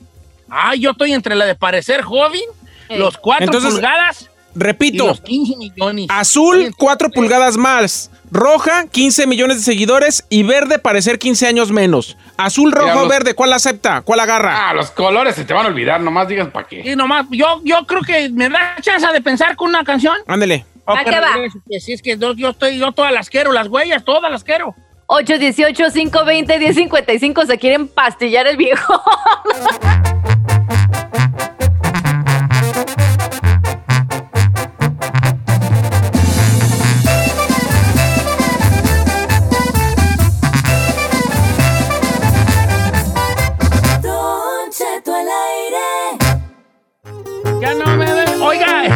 [0.49, 2.41] Ah, yo estoy entre la de parecer joven,
[2.89, 4.30] los 4 pulgadas.
[4.55, 6.07] Repito, los 15 millones.
[6.09, 8.11] Azul, 4 pulgadas más.
[8.31, 10.25] Roja, 15 millones de seguidores.
[10.29, 12.17] Y verde, parecer 15 años menos.
[12.37, 14.01] Azul, rojo, verde, ¿cuál acepta?
[14.01, 14.69] ¿Cuál agarra?
[14.69, 16.81] Ah, los colores se te van a olvidar, nomás digas para qué.
[16.83, 20.17] Y nomás, yo, yo creo que me da chance de pensar con una canción.
[20.27, 20.65] Ándele.
[20.85, 21.33] ¿A qué va?
[21.79, 24.73] Si es que yo, estoy, yo todas las quiero, las huellas, todas las quiero.
[25.07, 29.01] 818-520-1055 se quieren pastillar el viejo.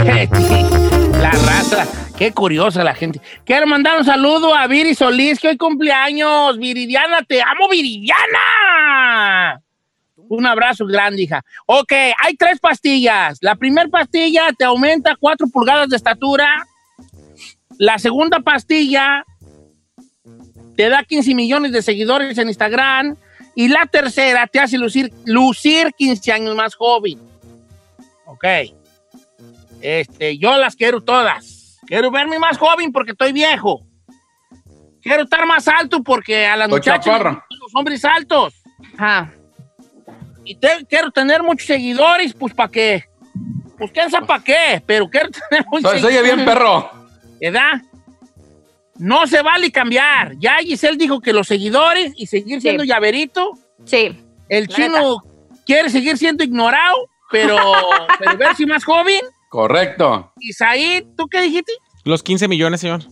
[1.19, 1.87] la raza.
[2.15, 3.19] Qué curiosa la gente.
[3.43, 6.59] Quiero mandar un saludo a Viri Solís, que hoy cumpleaños.
[6.59, 9.61] Viridiana, te amo, Viridiana.
[10.29, 11.43] Un abrazo grande, hija.
[11.65, 13.39] Ok, hay tres pastillas.
[13.41, 16.67] La primera pastilla te aumenta cuatro pulgadas de estatura.
[17.79, 19.25] La segunda pastilla
[20.77, 23.15] te da 15 millones de seguidores en Instagram.
[23.55, 27.19] Y la tercera te hace lucir, lucir 15 años más joven.
[28.25, 28.45] Ok.
[29.85, 31.79] Este, yo las quiero todas.
[31.85, 33.85] Quiero verme más joven porque estoy viejo.
[34.99, 38.55] Quiero estar más alto porque a las muchachas los hombres altos.
[38.97, 39.31] Ajá.
[40.43, 40.57] Y
[40.89, 43.05] quiero tener muchos seguidores, pues para qué.
[43.77, 46.17] Pues quién sabe para qué, pero quiero tener muchos seguidores.
[46.19, 46.89] Oye bien, perro.
[47.39, 47.81] ¿Verdad?
[48.97, 50.33] No se vale cambiar.
[50.39, 53.51] Ya Giselle dijo que los seguidores y seguir siendo llaverito.
[53.83, 54.19] Sí.
[54.49, 55.17] El chino
[55.63, 57.55] quiere seguir siendo ignorado, pero,
[58.17, 59.21] pero verse más joven.
[59.55, 60.33] Correcto.
[60.41, 61.71] Isaí, ¿tú qué dijiste?
[62.03, 63.03] Los 15 millones, señor.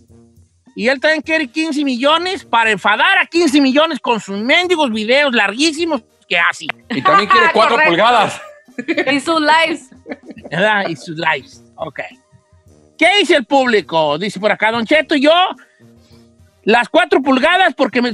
[0.75, 5.33] Y él también quiere 15 millones para enfadar a 15 millones con sus mendigos videos
[5.33, 6.65] larguísimos que hace.
[6.89, 8.41] Y también quiere 4 pulgadas.
[9.09, 9.89] y sus lives.
[10.51, 10.89] ¿Verdad?
[10.89, 11.63] Y sus lives.
[11.75, 12.01] Ok.
[12.97, 14.17] ¿Qué dice el público?
[14.17, 15.31] Dice por acá, Don Cheto, yo
[16.63, 18.11] las 4 pulgadas porque me,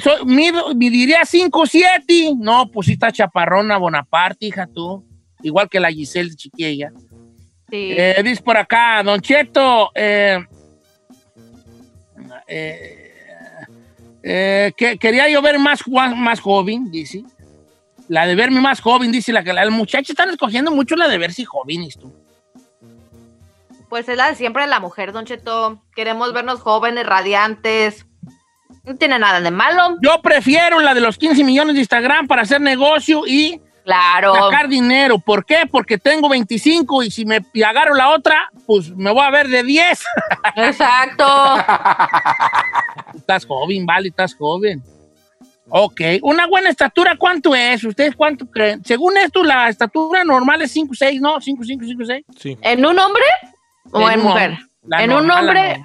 [0.75, 2.33] diría 5 7.
[2.37, 5.03] No, pues sí está chaparrona Bonaparte, hija tú.
[5.41, 6.91] Igual que la Giselle chiquilla.
[7.71, 10.39] Eh, dice por acá, Don Cheto, eh,
[14.23, 17.23] eh, que, quería yo ver más, más joven, dice.
[18.07, 21.17] La de verme más joven, dice la que la, muchacha están escogiendo mucho la de
[21.17, 22.13] verse jóvenes, tú.
[23.87, 25.83] Pues es la de siempre la mujer, Don Cheto.
[25.95, 28.05] Queremos vernos jóvenes, radiantes.
[28.83, 29.97] No tiene nada de malo.
[30.01, 34.35] Yo prefiero la de los 15 millones de Instagram para hacer negocio y Claro.
[34.35, 35.17] Sacar dinero.
[35.17, 35.63] ¿Por qué?
[35.69, 39.63] Porque tengo 25 y si me agarro la otra, pues me voy a ver de
[39.63, 40.03] 10.
[40.57, 41.25] Exacto.
[43.15, 44.83] estás joven, vale, estás joven.
[45.69, 47.83] Ok, una buena estatura, ¿cuánto es?
[47.83, 48.85] ¿Ustedes cuánto creen?
[48.85, 51.41] Según esto, la estatura normal es 5, 6, ¿no?
[51.41, 52.25] 5, 5, 5, 6.
[52.37, 52.57] Sí.
[52.61, 53.23] ¿En un hombre
[53.91, 54.59] o en, mujer?
[54.99, 55.81] En un hombre,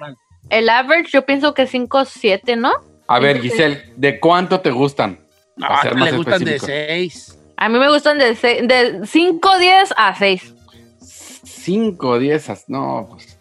[0.51, 2.71] el average yo pienso que 5, 7, ¿no?
[3.07, 5.19] A ver, Giselle, ¿de cuánto te gustan?
[5.55, 7.34] No, a le gustan de 6.
[7.57, 10.53] A mí me gustan de, de 5, 10 a 6.
[10.99, 13.39] 5, 10 No, pues.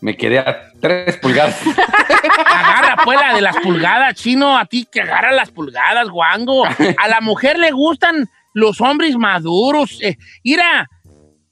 [0.00, 1.60] Me quedé a 3 pulgadas.
[2.46, 4.56] agarra pues la de las pulgadas, chino.
[4.56, 6.64] A ti que agarra las pulgadas, guango.
[6.64, 9.98] A la mujer le gustan los hombres maduros.
[10.02, 10.88] Eh, mira,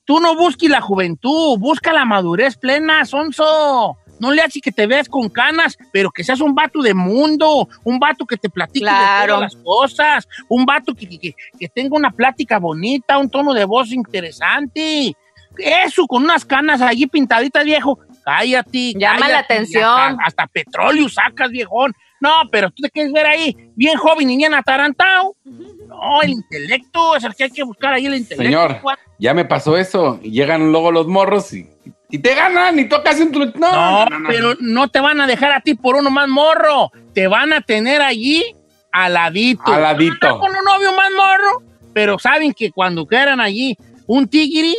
[0.05, 3.99] tú no busques la juventud, busca la madurez plena, sonso.
[4.21, 7.69] No le haces que te veas con canas, pero que seas un vato de mundo,
[7.85, 11.97] un vato que te platique de todas las cosas, un vato que, que, que, tenga
[11.97, 15.15] una plática bonita, un tono de voz interesante.
[15.57, 17.99] Eso, con unas canas allí pintaditas, viejo.
[18.25, 18.93] Cállate.
[18.95, 20.19] Llama la atención.
[20.23, 21.95] Hasta, petróleo sacas, viejón.
[22.21, 25.37] No, pero tú te quieres ver ahí, bien joven y bien atarantado.
[25.45, 28.45] No, el intelecto es el que hay que buscar ahí, el intelecto.
[28.45, 28.81] Señor,
[29.19, 30.21] ya me pasó eso.
[30.21, 31.69] Llegan luego los morros y
[32.11, 33.41] y te ganan y tocas en tu...
[33.59, 36.91] No, no, pero no te van a dejar a ti por uno más morro.
[37.13, 38.57] Te van a tener allí
[38.93, 39.73] aladito.
[39.73, 40.39] Aladito.
[40.39, 44.75] Con un novio más morro, pero saben que cuando quieran allí un tigri,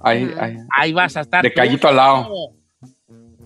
[0.00, 0.32] ahí,
[0.74, 1.42] ahí, vas a estar.
[1.42, 2.30] De callito al lado.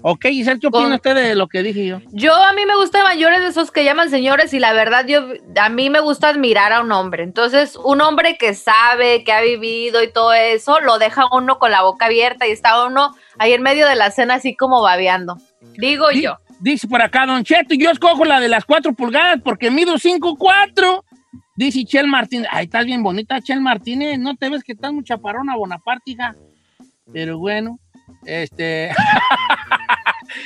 [0.06, 2.02] Ok, Giselle, ¿qué opina usted de lo que dije yo?
[2.12, 5.22] Yo, a mí me gustan mayores de esos que llaman señores y la verdad, yo,
[5.58, 7.22] a mí me gusta admirar a un hombre.
[7.22, 11.70] Entonces, un hombre que sabe, que ha vivido y todo eso, lo deja uno con
[11.70, 15.38] la boca abierta y está uno ahí en medio de la cena así como babeando.
[15.78, 16.36] Digo yo.
[16.60, 20.36] Dice por acá, Don Cheto, yo escojo la de las cuatro pulgadas porque mido cinco
[20.36, 21.02] cuatro.
[21.56, 25.02] Dice Chel Martínez, ay, estás bien bonita, Chel Martínez, no te ves que estás muy
[25.02, 26.36] chaparrona, Bonaparte, hija.
[27.10, 27.78] Pero bueno,
[28.26, 28.90] este.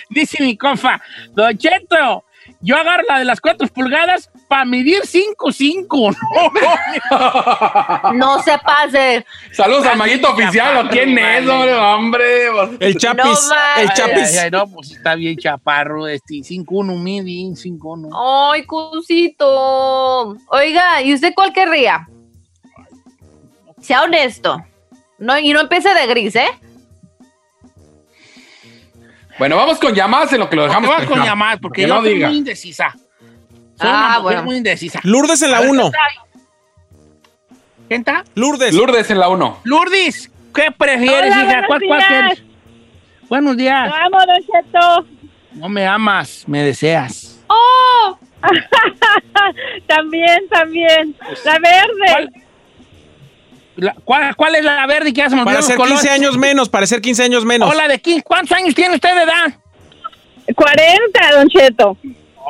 [0.08, 1.00] Dice mi confa,
[1.34, 2.24] Don Cheto,
[2.60, 6.16] yo agarro la de las cuatro pulgadas para medir 5'5".
[8.12, 9.24] No, no se pase.
[9.52, 12.48] Saludos al maguito oficial, quién es, hombre?
[12.80, 13.50] El chapis.
[13.76, 14.50] el chapis.
[14.50, 18.52] no, pues está bien chaparro, este, 5'1", midi, 5'1".
[18.52, 20.36] Ay, cusito.
[20.48, 22.08] Oiga, ¿y usted cuál querría?
[23.80, 24.64] Sea honesto.
[25.18, 26.48] No, y no empiece de gris, ¿eh?
[29.38, 30.90] Bueno, vamos con llamadas en lo que lo dejamos.
[30.90, 32.92] Vamos con llamadas, porque yo no soy muy indecisa.
[32.92, 34.42] Soy ah, bueno.
[34.42, 35.00] muy indecisa.
[35.04, 35.92] Lourdes en la 1.
[37.86, 38.24] ¿Quién está?
[38.34, 38.74] Lourdes.
[38.74, 39.60] Lourdes en la 1.
[39.64, 41.66] Lourdes, ¿qué prefieres, Hola, hija?
[41.66, 42.42] ¿Cuál, cuál quieres?
[43.28, 43.90] Buenos días.
[43.90, 45.06] Te amo, Don Cheto.
[45.52, 47.40] No me amas, me deseas.
[47.46, 48.18] ¡Oh!
[49.86, 51.16] también, también.
[51.44, 52.06] La verde.
[52.10, 52.32] ¿Cuál,
[54.04, 55.44] ¿Cuál, es la verde que hacemos?
[55.44, 57.70] Para ser 15 años menos, para ser 15 años menos.
[57.70, 58.22] Hola, de 15.
[58.22, 59.54] ¿Cuántos años tiene usted de edad?
[60.54, 61.96] 40, Don Cheto.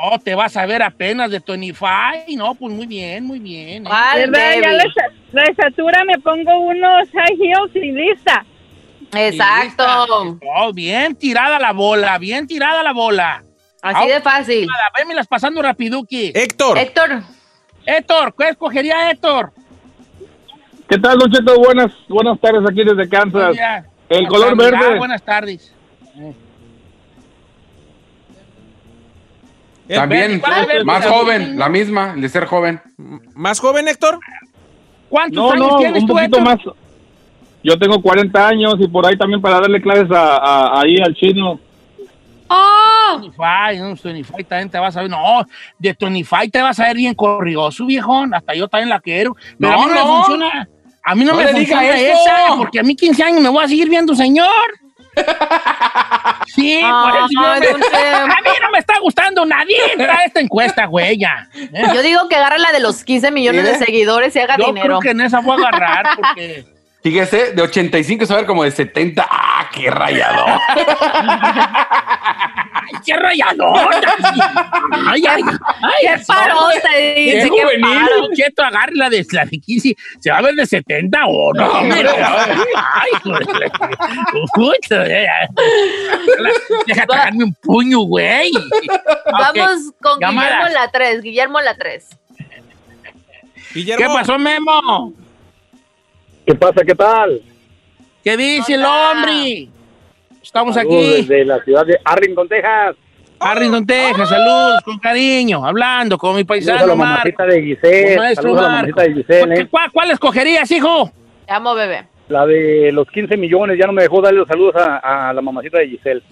[0.01, 1.87] Oh, te vas a ver apenas de 25.
[2.37, 3.87] No, pues muy bien, muy bien.
[3.87, 3.91] ¿eh?
[4.17, 4.55] ¿Verdad?
[4.63, 4.85] Ya la,
[5.33, 8.47] la, estatura me pongo unos high heels y lista.
[9.13, 10.39] Exacto.
[10.57, 13.45] Oh, bien tirada la bola, bien tirada la bola.
[13.83, 14.69] Así de fácil.
[14.99, 16.33] Vémelas pasando rapiduki.
[16.35, 16.79] Héctor.
[16.79, 17.23] Héctor.
[17.87, 19.53] Héctor, ¿qué escogería Héctor?
[20.89, 21.59] ¿Qué tal, Don Cheto?
[21.59, 23.57] Buenas, buenas tardes aquí desde Kansas.
[24.09, 24.79] El color verde.
[24.95, 25.75] Ah, buenas tardes.
[29.87, 30.43] También,
[30.85, 32.81] más joven, la misma, el de ser joven.
[33.35, 34.19] ¿Más joven, Héctor?
[35.11, 36.59] ¿Cuántos años tienes un poquito más.
[37.63, 41.61] Yo tengo 40 años y por ahí también para darle clases a, ahí al chino.
[42.49, 43.21] ¡Oh!
[43.21, 45.11] no, Tonify también te vas a ver.
[45.11, 45.45] No,
[45.79, 48.33] de Tonify te vas a ver bien corrioso, viejón.
[48.33, 49.37] Hasta yo también la quiero.
[49.59, 50.69] Pero no, a mí no, me funciona.
[51.05, 53.89] A mí no, me funciona esa, porque a mí 15 años me voy a seguir
[53.89, 54.49] viendo, señor.
[56.55, 59.77] Sí, por eso a mí no me está gustando nadie
[60.25, 61.49] esta encuesta, güey, ya.
[61.95, 64.77] Yo digo que agarre la de los 15 millones de seguidores y haga dinero.
[64.77, 66.78] Yo creo que en esa voy a agarrar porque...
[67.03, 69.27] Fíjese, de 85 se va a ver como de 70.
[69.31, 70.45] ¡Ah, qué rayado!
[72.75, 73.73] ¡Ay, qué rayado!
[75.07, 75.43] ¡Ay, ay, ay!
[76.03, 76.81] ¡Qué parote!
[76.93, 78.09] ¡Qué juvenil!
[78.95, 79.97] La de, la de 15.
[80.19, 81.73] ¿Se va a ver de 70 o no?
[81.75, 81.93] ¡Ay,
[86.87, 88.51] Deja tragarme un puño, güey.
[89.31, 91.23] Vamos con Guillermo la 3.
[91.23, 92.09] Guillermo la 3.
[93.73, 95.13] ¿Qué pasó, Memo?
[96.49, 96.83] ¿Qué pasa?
[96.83, 97.43] ¿Qué tal?
[98.25, 99.69] ¿Qué dice el hombre?
[100.43, 100.97] Estamos aquí.
[100.97, 102.97] Desde la ciudad de Arlington, Texas.
[103.39, 108.17] Arlington, Texas, saludos con cariño, hablando con mi paisano la mamacita de Giselle.
[108.17, 109.69] Maestro la mamacita de Giselle, ¿eh?
[109.93, 111.13] ¿Cuál, escogerías, hijo?
[111.47, 112.07] Te amo, bebé.
[112.29, 115.81] La de los 15 millones, ya no me dejó darle los saludos a, la mamacita
[115.81, 116.23] de Giselle.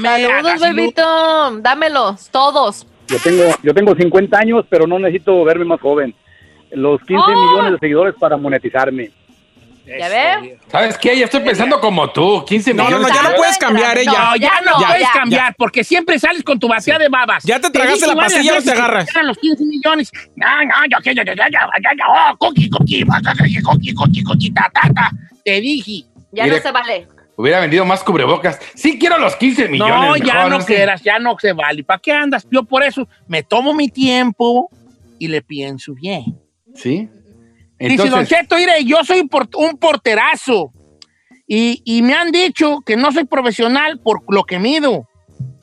[0.00, 1.02] saludos, bebito,
[1.60, 2.86] dámelos, todos.
[3.08, 6.14] Yo tengo, yo tengo 50 años, pero no necesito verme más joven
[6.72, 9.10] los 15 millones de seguidores para monetizarme.
[9.86, 10.58] ¿Ya ves?
[10.70, 11.18] ¿Sabes qué?
[11.18, 12.44] Ya estoy pensando como tú.
[12.44, 13.00] 15 millones.
[13.00, 14.12] No, no, ya no puedes cambiar, ella.
[14.12, 17.44] No, ya, no puedes cambiar, porque siempre sales con tu vacía de babas.
[17.44, 19.08] Ya te tragaste la pastilla, no te agarras.
[19.22, 20.12] los 15 millones.
[20.36, 21.58] No, no, yo, yo, yo, yo, yo,
[22.06, 25.10] oh, coqui, coqui, coqui, coqui, coqui, ta, ta, ta.
[25.44, 26.04] Te dije.
[26.32, 27.08] Ya no se vale.
[27.36, 28.58] Hubiera vendido más cubrebocas.
[28.74, 29.94] Sí quiero los 15 millones.
[29.94, 31.84] No, ya no quieras, ya no se vale.
[31.84, 32.46] ¿Para qué andas?
[32.50, 34.68] Yo por eso me tomo mi tiempo
[35.18, 36.36] y le pienso bien.
[36.74, 37.08] ¿Sí?
[37.78, 40.72] Entonces, Dice Don Cheto, mire, yo soy un porterazo.
[41.46, 45.08] Y, y me han dicho que no soy profesional por lo que mido.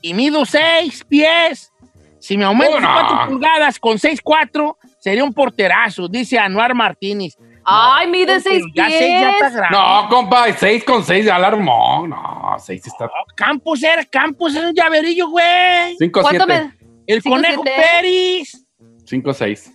[0.02, 1.72] Y mido seis pies.
[2.20, 2.90] Si me aumento Bueno.
[2.92, 7.38] cuatro pulgadas con 6'4", sería un porterazo, dice Anuar Martínez.
[7.64, 9.56] Ay, mide seis Ya seis ya está pies.
[9.58, 9.78] grande.
[9.78, 12.08] No, compa, 6 con 6 ya la armó.
[12.08, 13.10] No, 6 está.
[13.36, 15.96] Campos era, Campos era un llaverillo, güey.
[16.00, 16.64] 5 ¿Cuánto 7.
[16.64, 16.88] me...?
[17.08, 17.82] El Cinco, conejo siete.
[18.02, 18.66] Pérez.
[19.06, 19.72] 5 6.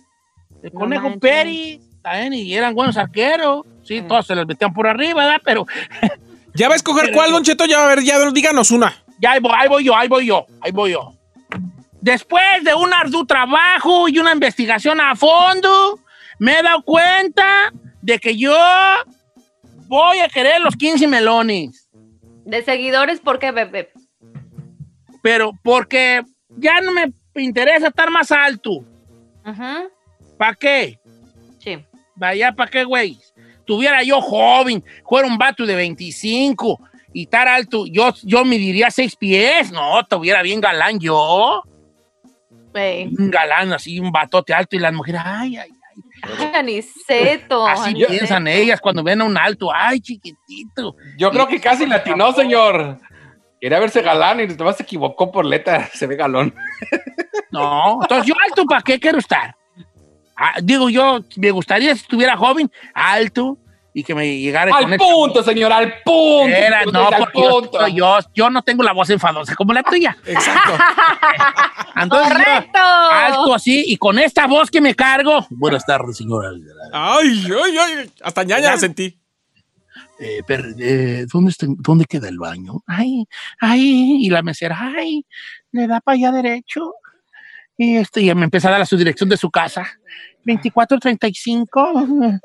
[0.63, 1.19] El No conejo manches.
[1.21, 1.79] Pérez.
[2.01, 3.65] También, y eran buenos arqueros.
[3.83, 5.41] Sí, todos se los metían por arriba, ¿verdad?
[5.43, 5.65] Pero
[6.55, 7.65] ¿Ya va a escoger Pero- cuál, Don Cheto?
[7.65, 8.93] Ya, a ver, ya díganos una.
[9.19, 11.13] ya ahí voy, ahí voy yo, ahí voy yo, ahí voy yo.
[12.01, 15.99] Después de un arduo trabajo y una investigación a fondo,
[16.39, 18.57] me he dado cuenta de que yo
[19.87, 21.87] voy a querer los 15 melones.
[22.45, 23.91] De seguidores, ¿por qué, bebé?
[25.21, 26.23] Pero porque
[26.57, 28.83] ya no me interesa estar más alto.
[29.43, 29.83] Ajá.
[30.41, 30.99] ¿Para qué?
[31.59, 31.77] Sí.
[32.15, 33.15] Vaya, ¿para qué, güey?
[33.63, 36.79] Tuviera yo joven, fuera un vato de 25
[37.13, 39.71] y estar alto, yo, yo me diría seis pies.
[39.71, 41.61] No, tuviera bien galán yo.
[42.73, 43.05] Ey.
[43.19, 45.69] Un galán así, un batote alto y las mujeres, ay, ay,
[46.23, 47.67] Ay, Aniceto.
[47.67, 48.09] así Aniceto.
[48.11, 50.95] piensan ellas cuando ven a un alto, ay, chiquitito.
[51.19, 52.97] Yo creo que casi latinó, señor.
[53.59, 55.87] Quería verse galán y además se equivocó por letra.
[55.93, 56.55] Se ve galón.
[57.51, 59.55] No, entonces yo alto, ¿para qué quiero estar?
[60.43, 63.59] Ah, digo yo, me gustaría si estuviera joven, alto
[63.93, 66.47] y que me llegara con Al esta- punto, señor, al punto.
[66.47, 67.87] Era, no, al porque yo, punto.
[67.89, 70.17] yo, yo no tengo la voz enfadosa como la tuya.
[70.25, 70.71] Exacto.
[71.95, 72.79] Entonces, yo, ¡Correcto!
[72.79, 75.45] alto así y con esta voz que me cargo.
[75.51, 76.49] Buenas tardes, señora.
[76.91, 78.11] Ay, ay, ay.
[78.23, 79.17] Hasta ñaña la sentí.
[80.19, 82.81] Eh, per- eh, ¿dónde, está- ¿Dónde queda el baño?
[82.87, 83.25] Ay,
[83.59, 85.25] ay, y la mesera, ay,
[85.71, 86.93] le da para allá derecho.
[87.77, 89.87] Y este, ya me empieza a dar su dirección de su casa.
[90.45, 92.39] 2435,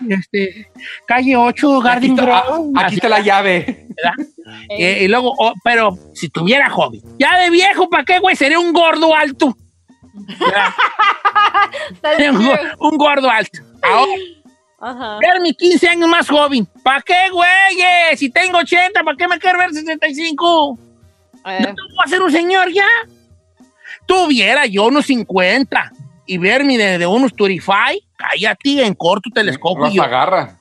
[0.08, 0.70] este,
[1.06, 2.72] calle 8, Aquí Garden está, Grove.
[2.76, 3.86] ah, aquí está la llave.
[3.88, 4.26] ¿verdad?
[4.68, 8.36] Eh, y luego, oh, pero si tuviera joven, ya de viejo, ¿para qué, güey?
[8.36, 9.56] Sería un gordo alto.
[10.14, 10.68] ¿verdad?
[12.00, 13.58] Sería un, un gordo alto.
[13.82, 14.12] Ahora,
[14.78, 15.18] Ajá.
[15.18, 16.64] ver mis 15 años más joven.
[16.84, 18.16] ¿Para qué, güey?
[18.16, 20.78] Si tengo 80, ¿para qué me quiero ver 65?
[21.44, 22.86] Eh, ¿No voy a ser un señor ya?
[24.06, 25.92] Tuviera yo unos 50
[26.26, 29.88] y verme de, de unos 35, cállate en corto telescopio.
[29.88, 30.02] Yo.
[30.02, 30.60] agarra.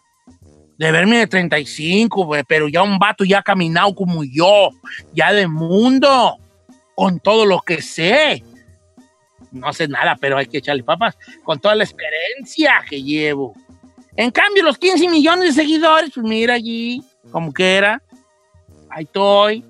[0.78, 4.70] de verme de 35, güey, pero ya un vato ya caminado como yo,
[5.14, 6.38] ya de mundo,
[6.96, 8.44] con todo lo que sé.
[9.52, 13.54] No sé nada, pero hay que echarle papas, con toda la experiencia que llevo.
[14.18, 17.02] En cambio, los 15 millones de seguidores, pues mira allí,
[17.32, 18.02] como que era,
[18.90, 19.64] ahí estoy,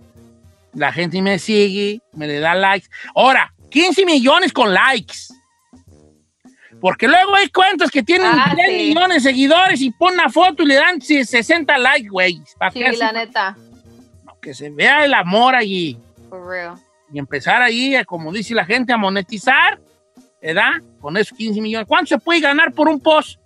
[0.74, 2.88] la gente me sigue, me le da likes.
[3.16, 5.34] Ahora, 15 millones con likes.
[6.82, 8.88] Porque luego hay cuentas que tienen Ah, 3 sí.
[8.90, 12.34] millones de seguidores y ponen una foto y le dan 60 likes, güey.
[12.36, 13.58] Sí, que, así- la neta.
[14.42, 15.98] que se vea el amor allí.
[16.30, 16.76] For real.
[17.12, 19.80] Y empezar ahí, eh, como dice la gente, a monetizar,
[20.42, 20.74] ¿verdad?
[21.00, 21.88] Con esos 15 millones.
[21.88, 23.40] ¿Cuánto se puede ganar por un post?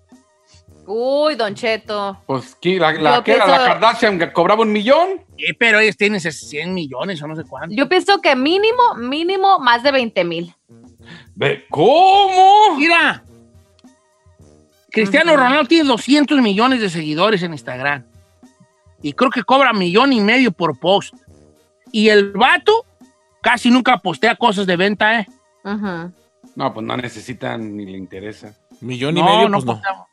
[0.86, 2.20] Uy, Don Cheto.
[2.26, 2.80] Pues, ¿qué?
[2.80, 3.46] La, la, Yo ¿qué era?
[3.46, 5.22] pienso- la Kardashian que cobraba un millón.
[5.38, 7.76] Sí, pero ellos tienen 100 millones o no sé cuánto.
[7.76, 10.54] Yo pienso que mínimo, mínimo más de 20 mil.
[11.70, 12.78] ¿Cómo?
[12.78, 13.24] Mira,
[14.92, 18.04] Cristiano Ronaldo tiene 200 millones de seguidores en Instagram.
[19.02, 21.14] Y creo que cobra millón y medio por post.
[21.92, 22.86] Y el vato
[23.42, 25.28] casi nunca postea cosas de venta, ¿eh?
[25.64, 26.12] Ujú.
[26.56, 28.54] No, pues no necesitan ni le interesa.
[28.82, 30.09] Millón y medio, pues no.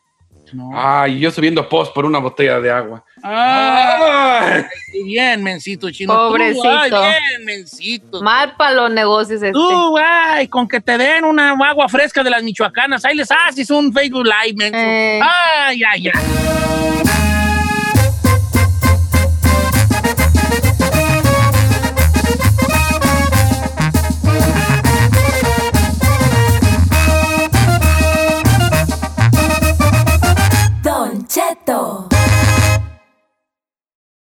[0.54, 0.70] No.
[0.74, 3.04] Ay, yo subiendo post por una botella de agua.
[3.22, 4.64] Ah, Ay.
[5.04, 6.12] Bien, mencito chino.
[6.12, 6.68] Tú, Pobrecito.
[6.68, 8.22] ay, bien, mencito.
[8.22, 9.52] Mal para los negocios este.
[9.52, 13.70] Tú, ay, con que te den una agua fresca de las michoacanas, ahí les haces
[13.70, 14.78] un Facebook Live, menso.
[14.78, 15.20] Eh.
[15.22, 17.25] Ay, ay, ay.
[31.36, 32.15] チェット。